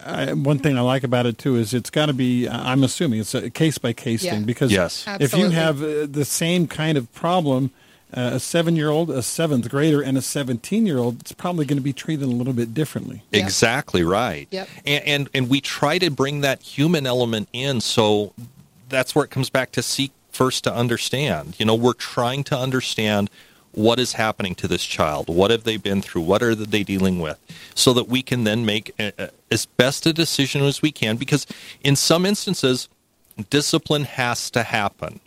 [0.00, 2.48] I, one thing I like about it too is it's got to be.
[2.48, 5.04] I'm assuming it's a case by case thing because yes.
[5.20, 7.70] if you have uh, the same kind of problem
[8.12, 11.66] uh, a seven year old, a seventh grader, and a 17 year old, it's probably
[11.66, 13.22] going to be treated a little bit differently.
[13.32, 13.42] Yep.
[13.42, 14.48] Exactly right.
[14.50, 14.68] Yep.
[14.86, 17.80] And, and, and we try to bring that human element in.
[17.80, 18.32] So
[18.88, 21.56] that's where it comes back to seek first to understand.
[21.58, 23.30] You know, we're trying to understand
[23.72, 25.28] what is happening to this child.
[25.28, 26.22] What have they been through?
[26.22, 27.38] What are they dealing with?
[27.74, 31.16] So that we can then make a, a, as best a decision as we can.
[31.16, 31.46] Because
[31.82, 32.88] in some instances,
[33.50, 35.20] discipline has to happen.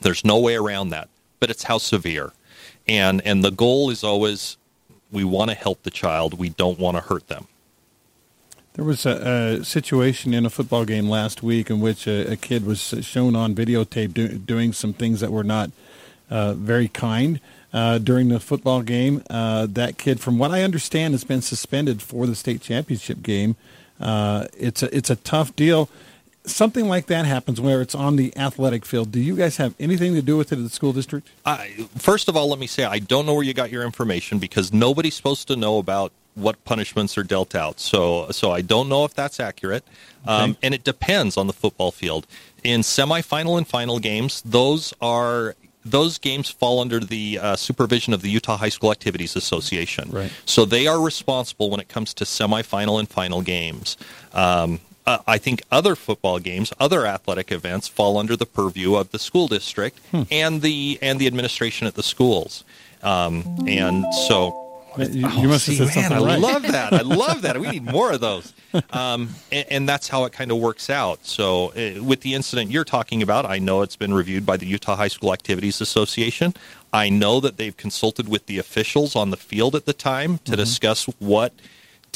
[0.00, 1.08] There's no way around that
[1.40, 2.32] but it's how severe.
[2.88, 4.56] And and the goal is always
[5.12, 6.38] we want to help the child.
[6.38, 7.46] We don't want to hurt them.
[8.76, 12.36] There was a, a, situation in a football game last week in which a, a
[12.36, 15.70] kid was shown on videotape do, doing some things that were not
[16.28, 17.40] uh, very kind
[17.72, 19.22] uh, during the football game.
[19.30, 23.56] Uh, that kid, from what I understand, has been suspended for the state championship game.
[23.98, 25.88] Uh, it's a it's a tough deal
[26.46, 30.14] something like that happens where it's on the athletic field, do you guys have anything
[30.14, 31.28] to do with it at the school district?
[31.44, 34.38] I, first of all, let me say I don't know where you got your information
[34.38, 37.80] because nobody's supposed to know about what punishments are dealt out.
[37.80, 39.84] So, so I don't know if that's accurate,
[40.22, 40.32] okay.
[40.32, 42.26] um, and it depends on the football field.
[42.62, 48.20] In semifinal and final games, those are those games fall under the uh, supervision of
[48.20, 50.10] the Utah High School Activities Association.
[50.10, 50.32] Right.
[50.44, 53.96] So they are responsible when it comes to semifinal and final games.
[54.34, 59.12] Um, uh, I think other football games, other athletic events fall under the purview of
[59.12, 60.22] the school district hmm.
[60.32, 62.64] and the and the administration at the schools.
[63.02, 64.65] Um, and so
[64.98, 66.92] you, oh, must see, have said man, something I love that.
[66.92, 67.58] I love that.
[67.60, 68.54] We need more of those.
[68.90, 71.24] Um, and, and, that's how it kind of works out.
[71.24, 74.66] So, uh, with the incident you're talking about, I know it's been reviewed by the
[74.66, 76.54] Utah High School Activities Association.
[76.92, 80.44] I know that they've consulted with the officials on the field at the time to
[80.44, 80.54] mm-hmm.
[80.56, 81.52] discuss what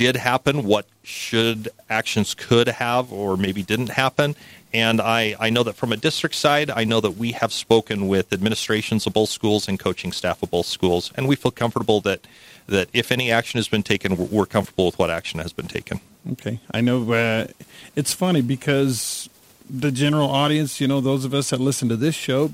[0.01, 4.35] did happen, what should actions could have or maybe didn't happen.
[4.73, 8.09] And I, I know that from a district side, I know that we have spoken
[8.09, 12.01] with administrations of both schools and coaching staff of both schools, and we feel comfortable
[12.01, 12.27] that
[12.67, 16.01] that if any action has been taken, we're comfortable with what action has been taken.
[16.33, 17.49] Okay, I know uh,
[17.95, 19.29] it's funny because
[19.69, 22.53] the general audience, you know, those of us that listen to this show,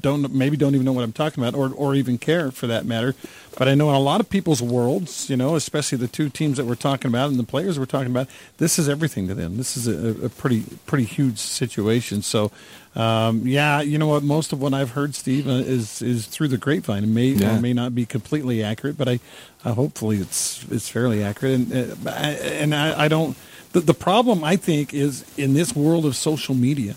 [0.00, 2.84] don't maybe don't even know what I'm talking about, or or even care for that
[2.84, 3.14] matter.
[3.56, 6.56] But I know in a lot of people's worlds, you know, especially the two teams
[6.56, 9.56] that we're talking about and the players we're talking about, this is everything to them.
[9.56, 12.22] This is a, a pretty pretty huge situation.
[12.22, 12.52] So,
[12.94, 14.22] um, yeah, you know what?
[14.22, 17.04] Most of what I've heard, Steve, uh, is is through the grapevine.
[17.04, 17.56] It may yeah.
[17.56, 19.20] or may not be completely accurate, but I,
[19.64, 21.54] uh, hopefully it's it's fairly accurate.
[21.54, 23.36] And uh, and I, I don't.
[23.72, 26.96] The, the problem I think is in this world of social media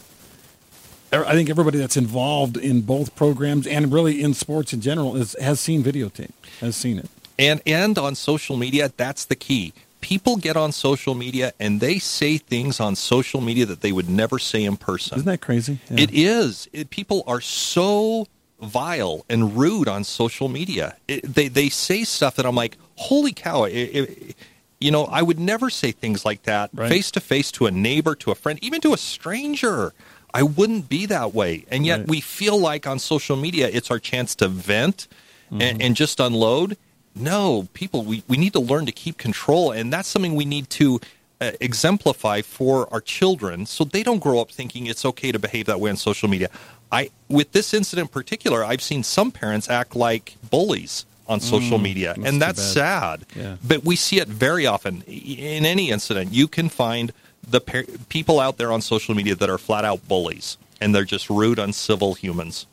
[1.14, 5.36] I think everybody that's involved in both programs and really in sports in general is,
[5.40, 7.10] has seen videotape, has seen it.
[7.38, 9.74] And and on social media, that's the key.
[10.02, 14.10] People get on social media and they say things on social media that they would
[14.10, 15.18] never say in person.
[15.18, 15.80] Isn't that crazy?
[15.90, 16.02] Yeah.
[16.02, 16.68] It is.
[16.74, 18.28] It, people are so
[18.62, 20.98] vile and rude on social media.
[21.08, 23.64] It, they they say stuff that I'm like, holy cow!
[23.64, 24.36] It,
[24.80, 28.16] you know, I would never say things like that face to face to a neighbor,
[28.16, 29.94] to a friend, even to a stranger.
[30.34, 31.66] I wouldn't be that way.
[31.70, 32.08] And yet right.
[32.08, 35.08] we feel like on social media it's our chance to vent
[35.48, 35.62] mm-hmm.
[35.62, 36.78] and, and, just unload.
[37.16, 39.72] No, people, we, we need to learn to keep control.
[39.72, 41.00] And that's something we need to
[41.40, 45.68] uh, exemplify for our children so they don't grow up thinking it's okay to behave
[45.68, 46.50] that way on social media.
[46.92, 51.80] I, with this incident in particular, I've seen some parents act like bullies on social
[51.80, 53.26] mm, media, and that's sad.
[53.36, 53.56] Yeah.
[53.66, 55.02] But we see it very often.
[55.04, 57.12] In any incident, you can find
[57.48, 61.04] the par- people out there on social media that are flat out bullies and they're
[61.06, 62.66] just rude, uncivil humans.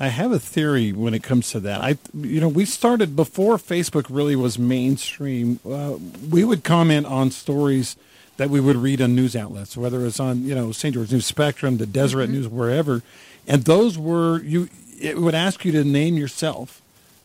[0.00, 1.80] I have a theory when it comes to that.
[1.80, 5.58] I, you know, we started before Facebook really was mainstream.
[5.68, 5.96] Uh,
[6.30, 7.96] we would comment on stories
[8.36, 10.94] that we would read on news outlets, whether it's on, you know, St.
[10.94, 12.34] George News Spectrum, the Deseret mm-hmm.
[12.34, 13.02] News, wherever,
[13.46, 14.68] and those were you.
[15.00, 16.80] It would ask you to name yourself,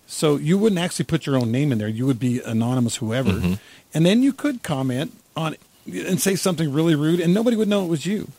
[0.08, 1.88] so you wouldn't actually put your own name in there.
[1.88, 3.54] You would be anonymous, whoever, mm-hmm.
[3.94, 5.56] and then you could comment on
[5.86, 8.30] and say something really rude, and nobody would know it was you.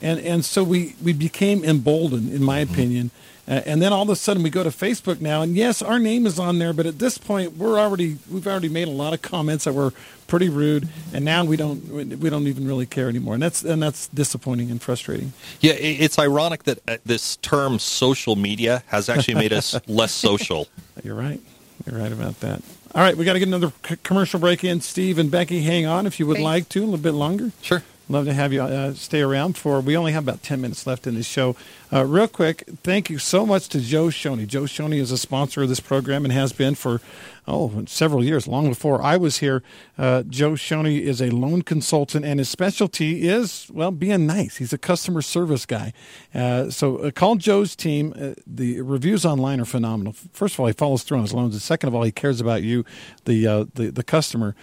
[0.00, 3.10] And and so we we became emboldened, in my opinion
[3.48, 5.98] uh, and then all of a sudden we go to Facebook now, and yes, our
[5.98, 9.12] name is on there, but at this point we're already we've already made a lot
[9.12, 9.92] of comments that were
[10.28, 13.82] pretty rude, and now we don't we don't even really care anymore, and that's and
[13.82, 15.32] that's disappointing and frustrating.
[15.60, 20.68] Yeah, it's ironic that uh, this term social media has actually made us less social.
[21.02, 21.40] You're right.
[21.84, 22.62] You're right about that.
[22.94, 24.80] All right, we got to get another c- commercial break in.
[24.82, 26.44] Steve and Becky, hang on if you would Thanks.
[26.44, 27.50] like to a little bit longer.
[27.62, 27.82] Sure.
[28.08, 29.80] Love to have you uh, stay around for.
[29.80, 31.56] We only have about ten minutes left in the show.
[31.92, 34.46] Uh, real quick, thank you so much to Joe Shoney.
[34.46, 37.02] Joe Shoney is a sponsor of this program and has been for
[37.46, 39.62] oh, several years, long before I was here.
[39.98, 44.56] Uh, Joe Shoney is a loan consultant, and his specialty is, well, being nice.
[44.56, 45.92] He's a customer service guy.
[46.34, 48.14] Uh, so uh, call Joe's team.
[48.18, 50.14] Uh, the reviews online are phenomenal.
[50.32, 51.54] First of all, he follows through on his loans.
[51.54, 52.86] And second of all, he cares about you,
[53.26, 54.54] the, uh, the, the customer.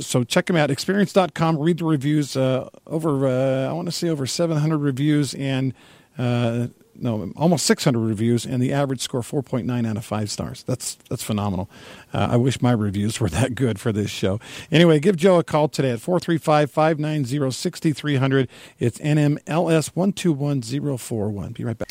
[0.00, 1.58] So check him out, experience.com.
[1.58, 2.36] Read the reviews.
[2.36, 3.28] over,
[3.68, 5.74] I want to say, over 700 reviews and
[6.16, 10.62] no, almost 600 reviews, and the average score 4.9 out of five stars.
[10.62, 11.70] That's that's phenomenal.
[12.12, 14.40] Uh, I wish my reviews were that good for this show.
[14.70, 18.48] Anyway, give Joe a call today at 435-590-6300.
[18.78, 21.52] It's NMLS 121041.
[21.52, 21.88] Be right back.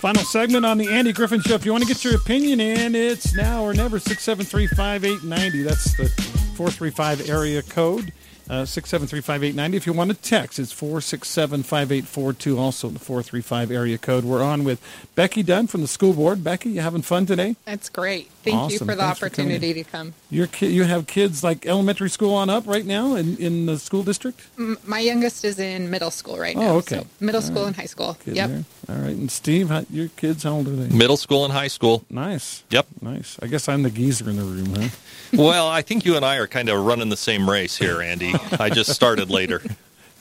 [0.00, 1.54] Final segment on the Andy Griffin Show.
[1.54, 5.62] If you want to get your opinion in, it's now or never 673 5890.
[5.62, 6.08] That's the
[6.56, 8.12] 435 area code.
[8.50, 9.76] Uh, six seven three five eight ninety.
[9.76, 12.58] If you want to text, it's four six seven five eight four two.
[12.58, 14.24] Also the four three five area code.
[14.24, 14.80] We're on with
[15.14, 16.42] Becky Dunn from the school board.
[16.42, 17.56] Becky, you having fun today?
[17.64, 18.30] That's great.
[18.42, 18.72] Thank awesome.
[18.72, 20.14] you for the Thanks opportunity for to come.
[20.28, 23.78] Your ki- you have kids like elementary school on up right now in, in the
[23.78, 24.40] school district.
[24.58, 26.70] M- my youngest is in middle school right oh, now.
[26.72, 26.96] Oh, okay.
[26.96, 27.66] So middle All school right.
[27.68, 28.14] and high school.
[28.14, 28.50] Kid yep.
[28.50, 28.64] There.
[28.88, 29.16] All right.
[29.16, 30.94] And Steve, how, your kids how old are they?
[30.94, 32.04] Middle school and high school.
[32.10, 32.64] Nice.
[32.70, 32.86] Yep.
[33.00, 33.38] Nice.
[33.40, 34.88] I guess I'm the geezer in the room, huh?
[35.32, 38.34] well, I think you and I are kind of running the same race here, Andy.
[38.58, 39.62] I just started later.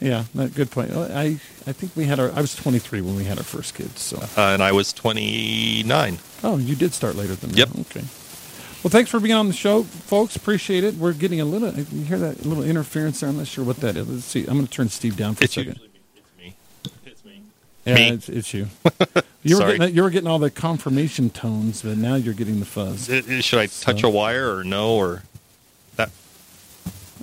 [0.01, 0.25] Yeah,
[0.55, 0.91] good point.
[0.91, 2.31] I I think we had our.
[2.31, 4.01] I was 23 when we had our first kids.
[4.01, 4.17] So.
[4.35, 6.17] Uh, and I was 29.
[6.43, 7.57] Oh, you did start later than me.
[7.57, 7.69] Yep.
[7.81, 8.03] Okay.
[8.83, 10.35] Well, thanks for being on the show, folks.
[10.35, 10.95] Appreciate it.
[10.95, 11.71] We're getting a little.
[11.71, 13.29] You hear that little interference there?
[13.29, 14.09] I'm not sure what that is.
[14.09, 14.41] Let's see.
[14.41, 15.79] I'm going to turn Steve down for it's a second.
[16.15, 16.55] It's me.
[17.05, 17.43] It's me.
[17.85, 18.09] Yeah, me.
[18.09, 18.67] It's, it's you.
[19.43, 22.65] You were, getting, you were getting all the confirmation tones, but now you're getting the
[22.65, 23.09] fuzz.
[23.09, 23.91] It, it, should I so.
[23.91, 25.23] touch a wire or no or?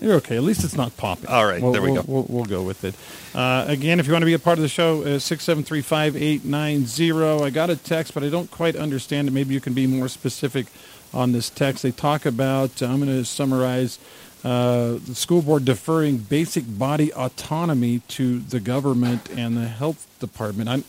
[0.01, 0.37] You're okay.
[0.37, 1.27] At least it's not popping.
[1.27, 2.13] All right, we'll, there we we'll, go.
[2.13, 2.95] We'll, we'll, go with it.
[3.35, 5.65] Uh, again, if you want to be a part of the show, uh, six seven
[5.65, 7.43] three five eight nine zero.
[7.43, 9.33] I got a text, but I don't quite understand it.
[9.33, 10.67] Maybe you can be more specific
[11.13, 11.83] on this text.
[11.83, 12.83] They talk about.
[12.83, 13.99] Uh, I'm going to summarize
[14.45, 20.69] uh, the school board deferring basic body autonomy to the government and the health department.
[20.69, 20.85] I'm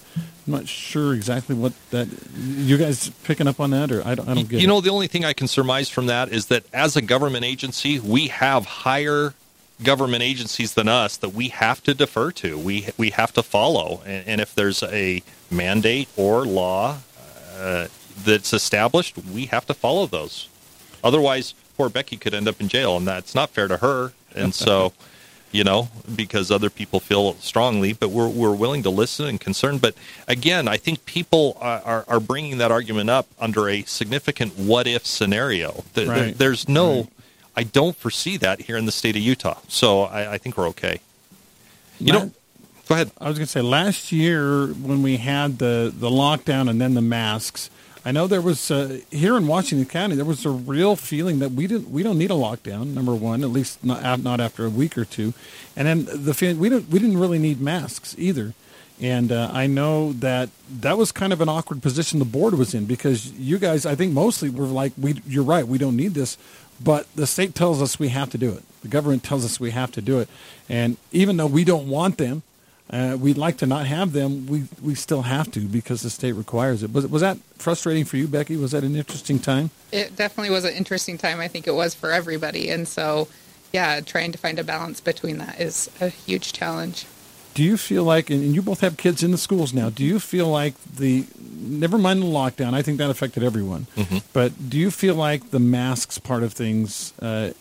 [0.45, 2.07] not sure exactly what that.
[2.37, 4.61] You guys picking up on that, or I don't, I don't get.
[4.61, 4.69] You it.
[4.69, 7.99] know, the only thing I can surmise from that is that as a government agency,
[7.99, 9.33] we have higher
[9.83, 12.57] government agencies than us that we have to defer to.
[12.57, 16.99] We we have to follow, and, and if there's a mandate or law
[17.57, 17.87] uh,
[18.23, 20.49] that's established, we have to follow those.
[21.03, 24.11] Otherwise, poor Becky could end up in jail, and that's not fair to her.
[24.35, 24.91] And so,
[25.53, 29.77] you know, because other people feel strongly, but we're we're willing to listen and concern.
[29.77, 29.95] But
[30.27, 35.05] again, I think people are are, bringing that argument up under a significant what if
[35.05, 35.85] scenario.
[35.93, 36.15] There, right.
[36.17, 37.07] there, there's no, right.
[37.55, 39.59] I don't foresee that here in the state of Utah.
[39.69, 40.99] So I, I think we're okay.
[41.97, 42.31] You know.
[42.89, 43.11] Go ahead.
[43.21, 46.95] I was going to say last year when we had the, the lockdown and then
[46.95, 47.69] the masks,
[48.05, 51.51] I know there was uh, here in Washington County there was a real feeling that
[51.51, 52.93] we didn't we don't need a lockdown.
[52.93, 55.33] Number one, at least not not after a week or two,
[55.75, 58.53] and then the feeling we don't we didn't really need masks either.
[59.01, 62.73] And uh, I know that that was kind of an awkward position the board was
[62.73, 66.15] in because you guys, I think mostly were like, we, you're right, we don't need
[66.15, 66.37] this,
[66.83, 68.63] but the state tells us we have to do it.
[68.81, 70.27] The government tells us we have to do it.
[70.67, 72.43] And even though we don't want them,
[72.89, 74.47] uh, we'd like to not have them.
[74.47, 76.91] We we still have to because the state requires it.
[76.91, 78.57] Was was that frustrating for you, Becky?
[78.57, 79.69] Was that an interesting time?
[79.91, 81.39] It definitely was an interesting time.
[81.39, 83.27] I think it was for everybody, and so
[83.71, 87.05] yeah, trying to find a balance between that is a huge challenge.
[87.53, 90.19] Do you feel like, and you both have kids in the schools now, do you
[90.19, 94.19] feel like the, never mind the lockdown, I think that affected everyone, mm-hmm.
[94.33, 97.51] but do you feel like the masks part of things uh,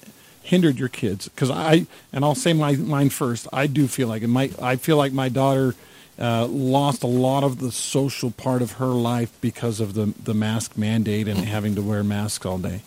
[0.48, 1.28] hindered your kids?
[1.28, 3.46] Because I and I'll say my mine first.
[3.52, 4.60] I do feel like it might.
[4.60, 5.74] I feel like my daughter
[6.18, 10.34] uh, lost a lot of the social part of her life because of the the
[10.34, 12.80] mask mandate and having to wear masks all day.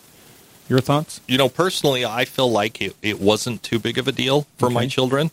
[0.68, 1.20] Your thoughts?
[1.28, 4.66] You know, personally, I feel like it, it wasn't too big of a deal for
[4.66, 4.74] okay.
[4.74, 5.30] my children.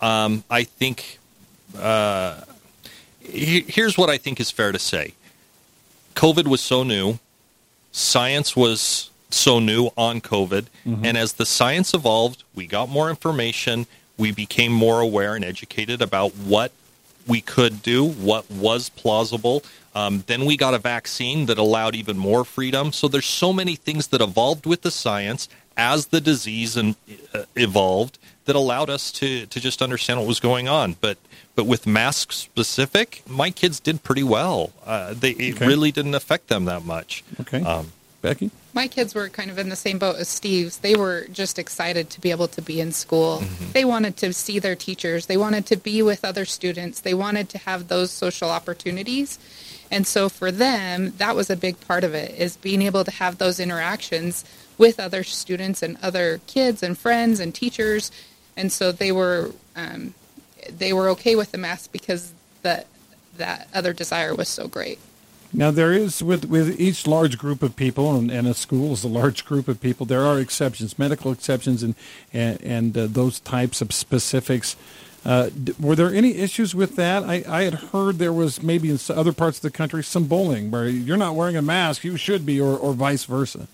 [0.00, 1.18] Um, I think
[1.78, 2.40] uh,
[3.20, 5.14] he, here's what I think is fair to say
[6.14, 7.18] COVID was so new,
[7.92, 11.04] science was so new on COVID, mm-hmm.
[11.04, 16.02] and as the science evolved, we got more information, we became more aware and educated
[16.02, 16.72] about what
[17.26, 19.62] we could do, what was plausible.
[19.94, 22.92] Um, then we got a vaccine that allowed even more freedom.
[22.92, 26.96] So there's so many things that evolved with the science as the disease and,
[27.34, 30.96] uh, evolved that allowed us to to just understand what was going on.
[31.00, 31.18] But
[31.54, 34.72] but with mask specific, my kids did pretty well.
[34.84, 35.66] Uh, they it okay.
[35.66, 37.22] really didn't affect them that much.
[37.40, 37.92] Okay, um,
[38.22, 38.50] Becky.
[38.74, 40.78] My kids were kind of in the same boat as Steve's.
[40.78, 43.38] They were just excited to be able to be in school.
[43.38, 43.72] Mm-hmm.
[43.72, 45.26] They wanted to see their teachers.
[45.26, 47.00] They wanted to be with other students.
[47.00, 49.38] They wanted to have those social opportunities.
[49.90, 53.10] And so for them, that was a big part of it is being able to
[53.10, 54.44] have those interactions
[54.78, 58.12] with other students and other kids and friends and teachers.
[58.56, 60.14] And so they were um,
[60.68, 62.86] they were okay with the mask because that
[63.36, 64.98] that other desire was so great.
[65.52, 69.02] Now there is with with each large group of people, and, and a school is
[69.02, 70.06] a large group of people.
[70.06, 71.94] There are exceptions, medical exceptions, and
[72.32, 74.76] and, and uh, those types of specifics.
[75.24, 77.24] Uh, were there any issues with that?
[77.24, 80.70] I, I had heard there was maybe in other parts of the country some bullying
[80.70, 83.68] where you're not wearing a mask, you should be, or, or vice versa.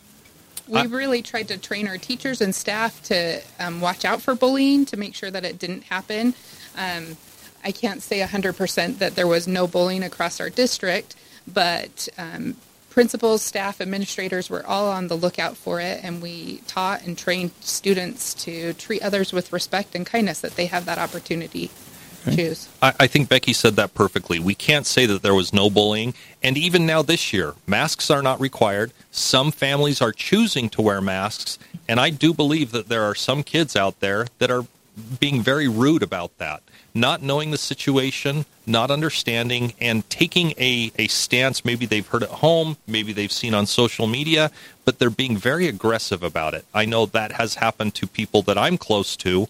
[0.66, 4.85] We really tried to train our teachers and staff to um, watch out for bullying
[4.87, 6.35] to make sure that it didn't happen.
[6.77, 7.16] Um,
[7.62, 11.14] I can't say 100% that there was no bullying across our district,
[11.47, 12.57] but um,
[12.90, 17.51] principals, staff, administrators were all on the lookout for it, and we taught and trained
[17.61, 21.70] students to treat others with respect and kindness that they have that opportunity
[22.26, 22.36] okay.
[22.36, 22.68] choose.
[22.80, 24.38] I, I, think Becky said that perfectly.
[24.38, 28.22] We can't say that there was no bullying, and even now this year, masks are
[28.22, 28.92] not required.
[29.11, 33.42] Some families are choosing to wear masks, and I do believe that there are some
[33.42, 34.64] kids out there that are
[35.20, 36.62] being very rude about that
[36.97, 42.30] not knowing the situation, not understanding, and taking a, a stance maybe they've heard at
[42.30, 44.51] home, maybe they've seen on social media,
[44.84, 46.64] but they're being very aggressive about it.
[46.72, 49.47] I know that has happened to people that I'm close to,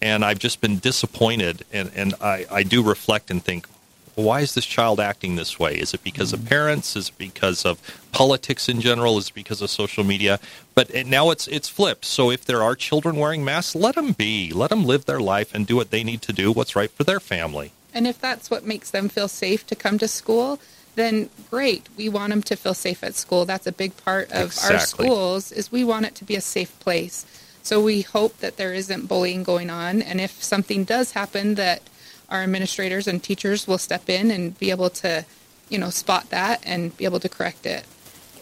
[0.00, 1.64] and I've just been disappointed.
[1.72, 3.68] And, and I, I do reflect and think,
[4.16, 5.74] why is this child acting this way?
[5.74, 6.96] Is it because of parents?
[6.96, 7.80] Is it because of
[8.12, 9.18] politics in general?
[9.18, 10.40] Is it because of social media?
[10.74, 12.06] But now it's it's flipped.
[12.06, 14.52] So if there are children wearing masks, let them be.
[14.52, 17.04] Let them live their life and do what they need to do, what's right for
[17.04, 17.72] their family.
[17.92, 20.58] And if that's what makes them feel safe to come to school,
[20.94, 21.86] then great.
[21.96, 23.44] We want them to feel safe at school.
[23.44, 24.74] That's a big part of exactly.
[24.74, 27.26] our schools is we want it to be a safe place.
[27.62, 31.82] So we hope that there isn't bullying going on and if something does happen that
[32.30, 35.24] our administrators and teachers will step in and be able to,
[35.68, 37.84] you know, spot that and be able to correct it.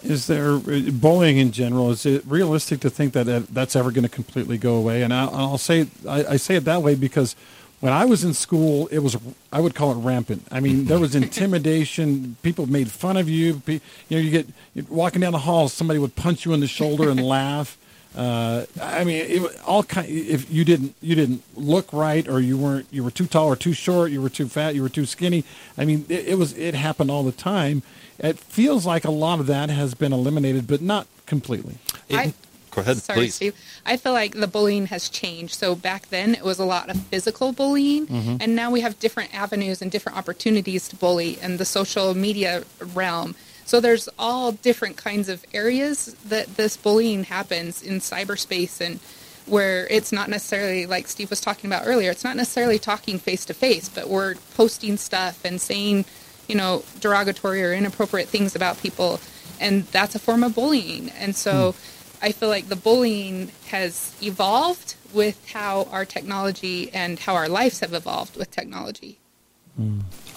[0.03, 1.91] Is there uh, bullying in general?
[1.91, 5.03] Is it realistic to think that that's ever going to completely go away?
[5.03, 7.35] And I'll, I'll say I, I say it that way because
[7.81, 9.17] when I was in school, it was
[9.53, 10.47] I would call it rampant.
[10.51, 12.37] I mean, there was intimidation.
[12.43, 13.63] People made fun of you.
[13.67, 13.81] You
[14.11, 14.47] know, you get
[14.91, 17.79] walking down the hall, somebody would punch you in the shoulder and laugh.
[18.17, 20.09] Uh, I mean, it, all kind.
[20.09, 23.57] If you didn't you didn't look right, or you weren't you were too tall or
[23.57, 25.45] too short, you were too fat, you were too skinny.
[25.77, 27.83] I mean, it, it was it happened all the time.
[28.19, 31.79] It feels like a lot of that has been eliminated, but not completely.
[32.13, 32.35] I,
[32.75, 33.35] Go ahead, sorry, please.
[33.37, 33.55] Steve.
[33.87, 35.55] I feel like the bullying has changed.
[35.55, 38.37] So back then it was a lot of physical bullying, mm-hmm.
[38.41, 42.65] and now we have different avenues and different opportunities to bully in the social media
[42.95, 43.35] realm.
[43.65, 49.01] So there's all different kinds of areas that this bullying happens in cyberspace and
[49.47, 53.45] where it's not necessarily like Steve was talking about earlier, it's not necessarily talking face
[53.47, 56.05] to face, but we're posting stuff and saying,
[56.49, 59.21] you know, derogatory or inappropriate things about people
[59.61, 61.11] and that's a form of bullying.
[61.11, 62.25] And so hmm.
[62.27, 67.81] I feel like the bullying has evolved with how our technology and how our lives
[67.81, 69.19] have evolved with technology.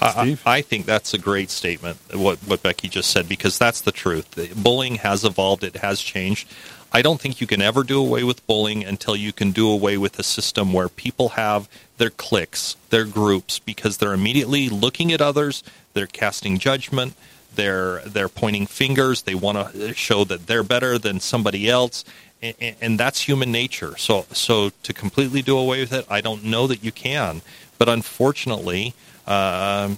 [0.01, 3.91] I, I, think that's a great statement, what, what Becky just said, because that's the
[3.91, 4.31] truth.
[4.31, 6.47] The bullying has evolved, it has changed.
[6.91, 9.97] I don't think you can ever do away with bullying until you can do away
[9.97, 11.67] with a system where people have
[11.97, 15.63] their cliques, their groups, because they're immediately looking at others,
[15.93, 17.13] they're casting judgment,
[17.55, 22.05] they're they're pointing fingers, they want to show that they're better than somebody else,
[22.41, 23.97] and, and that's human nature.
[23.97, 27.41] So so to completely do away with it, I don't know that you can.
[27.77, 28.93] But unfortunately,
[29.27, 29.95] uh,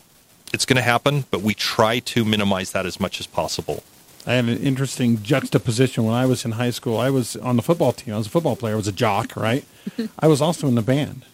[0.54, 3.84] it's going to happen, but we try to minimize that as much as possible.
[4.28, 6.98] I had an interesting juxtaposition when I was in high school.
[6.98, 8.14] I was on the football team.
[8.14, 8.74] I was a football player.
[8.74, 9.64] I was a jock, right?
[10.20, 11.26] I was also in the band.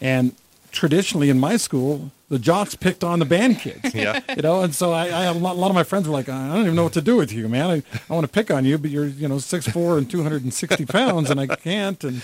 [0.00, 0.34] And
[0.70, 3.94] traditionally in my school, the jocks picked on the band kids.
[3.94, 4.20] Yeah.
[4.36, 6.28] You know, and so I, I a lot, a lot of my friends were like,
[6.28, 7.70] I don't even know what to do with you, man.
[7.70, 10.86] I, I want to pick on you, but you're, you know, six four and 260
[10.86, 12.02] pounds, and I can't.
[12.04, 12.22] And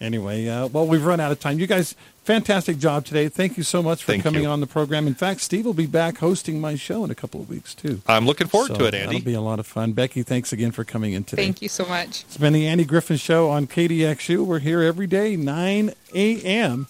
[0.00, 1.58] anyway, uh, well, we've run out of time.
[1.58, 1.96] You guys,
[2.26, 3.28] fantastic job today.
[3.28, 4.48] Thank you so much for Thank coming you.
[4.48, 5.06] on the program.
[5.06, 8.02] In fact, Steve will be back hosting my show in a couple of weeks, too.
[8.06, 9.16] I'm looking forward So to it, Andy.
[9.18, 9.92] That'll be a lot of fun.
[9.92, 11.44] Becky, thanks again for coming in today.
[11.44, 12.22] Thank you so much.
[12.24, 14.44] It's been the Andy Griffin Show on KDXU.
[14.44, 16.88] We're here every day, 9 a.m.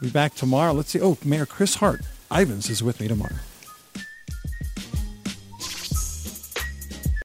[0.00, 0.72] Be back tomorrow.
[0.72, 1.00] Let's see.
[1.00, 2.00] Oh, Mayor Chris Hart
[2.30, 3.36] Ivins is with me tomorrow.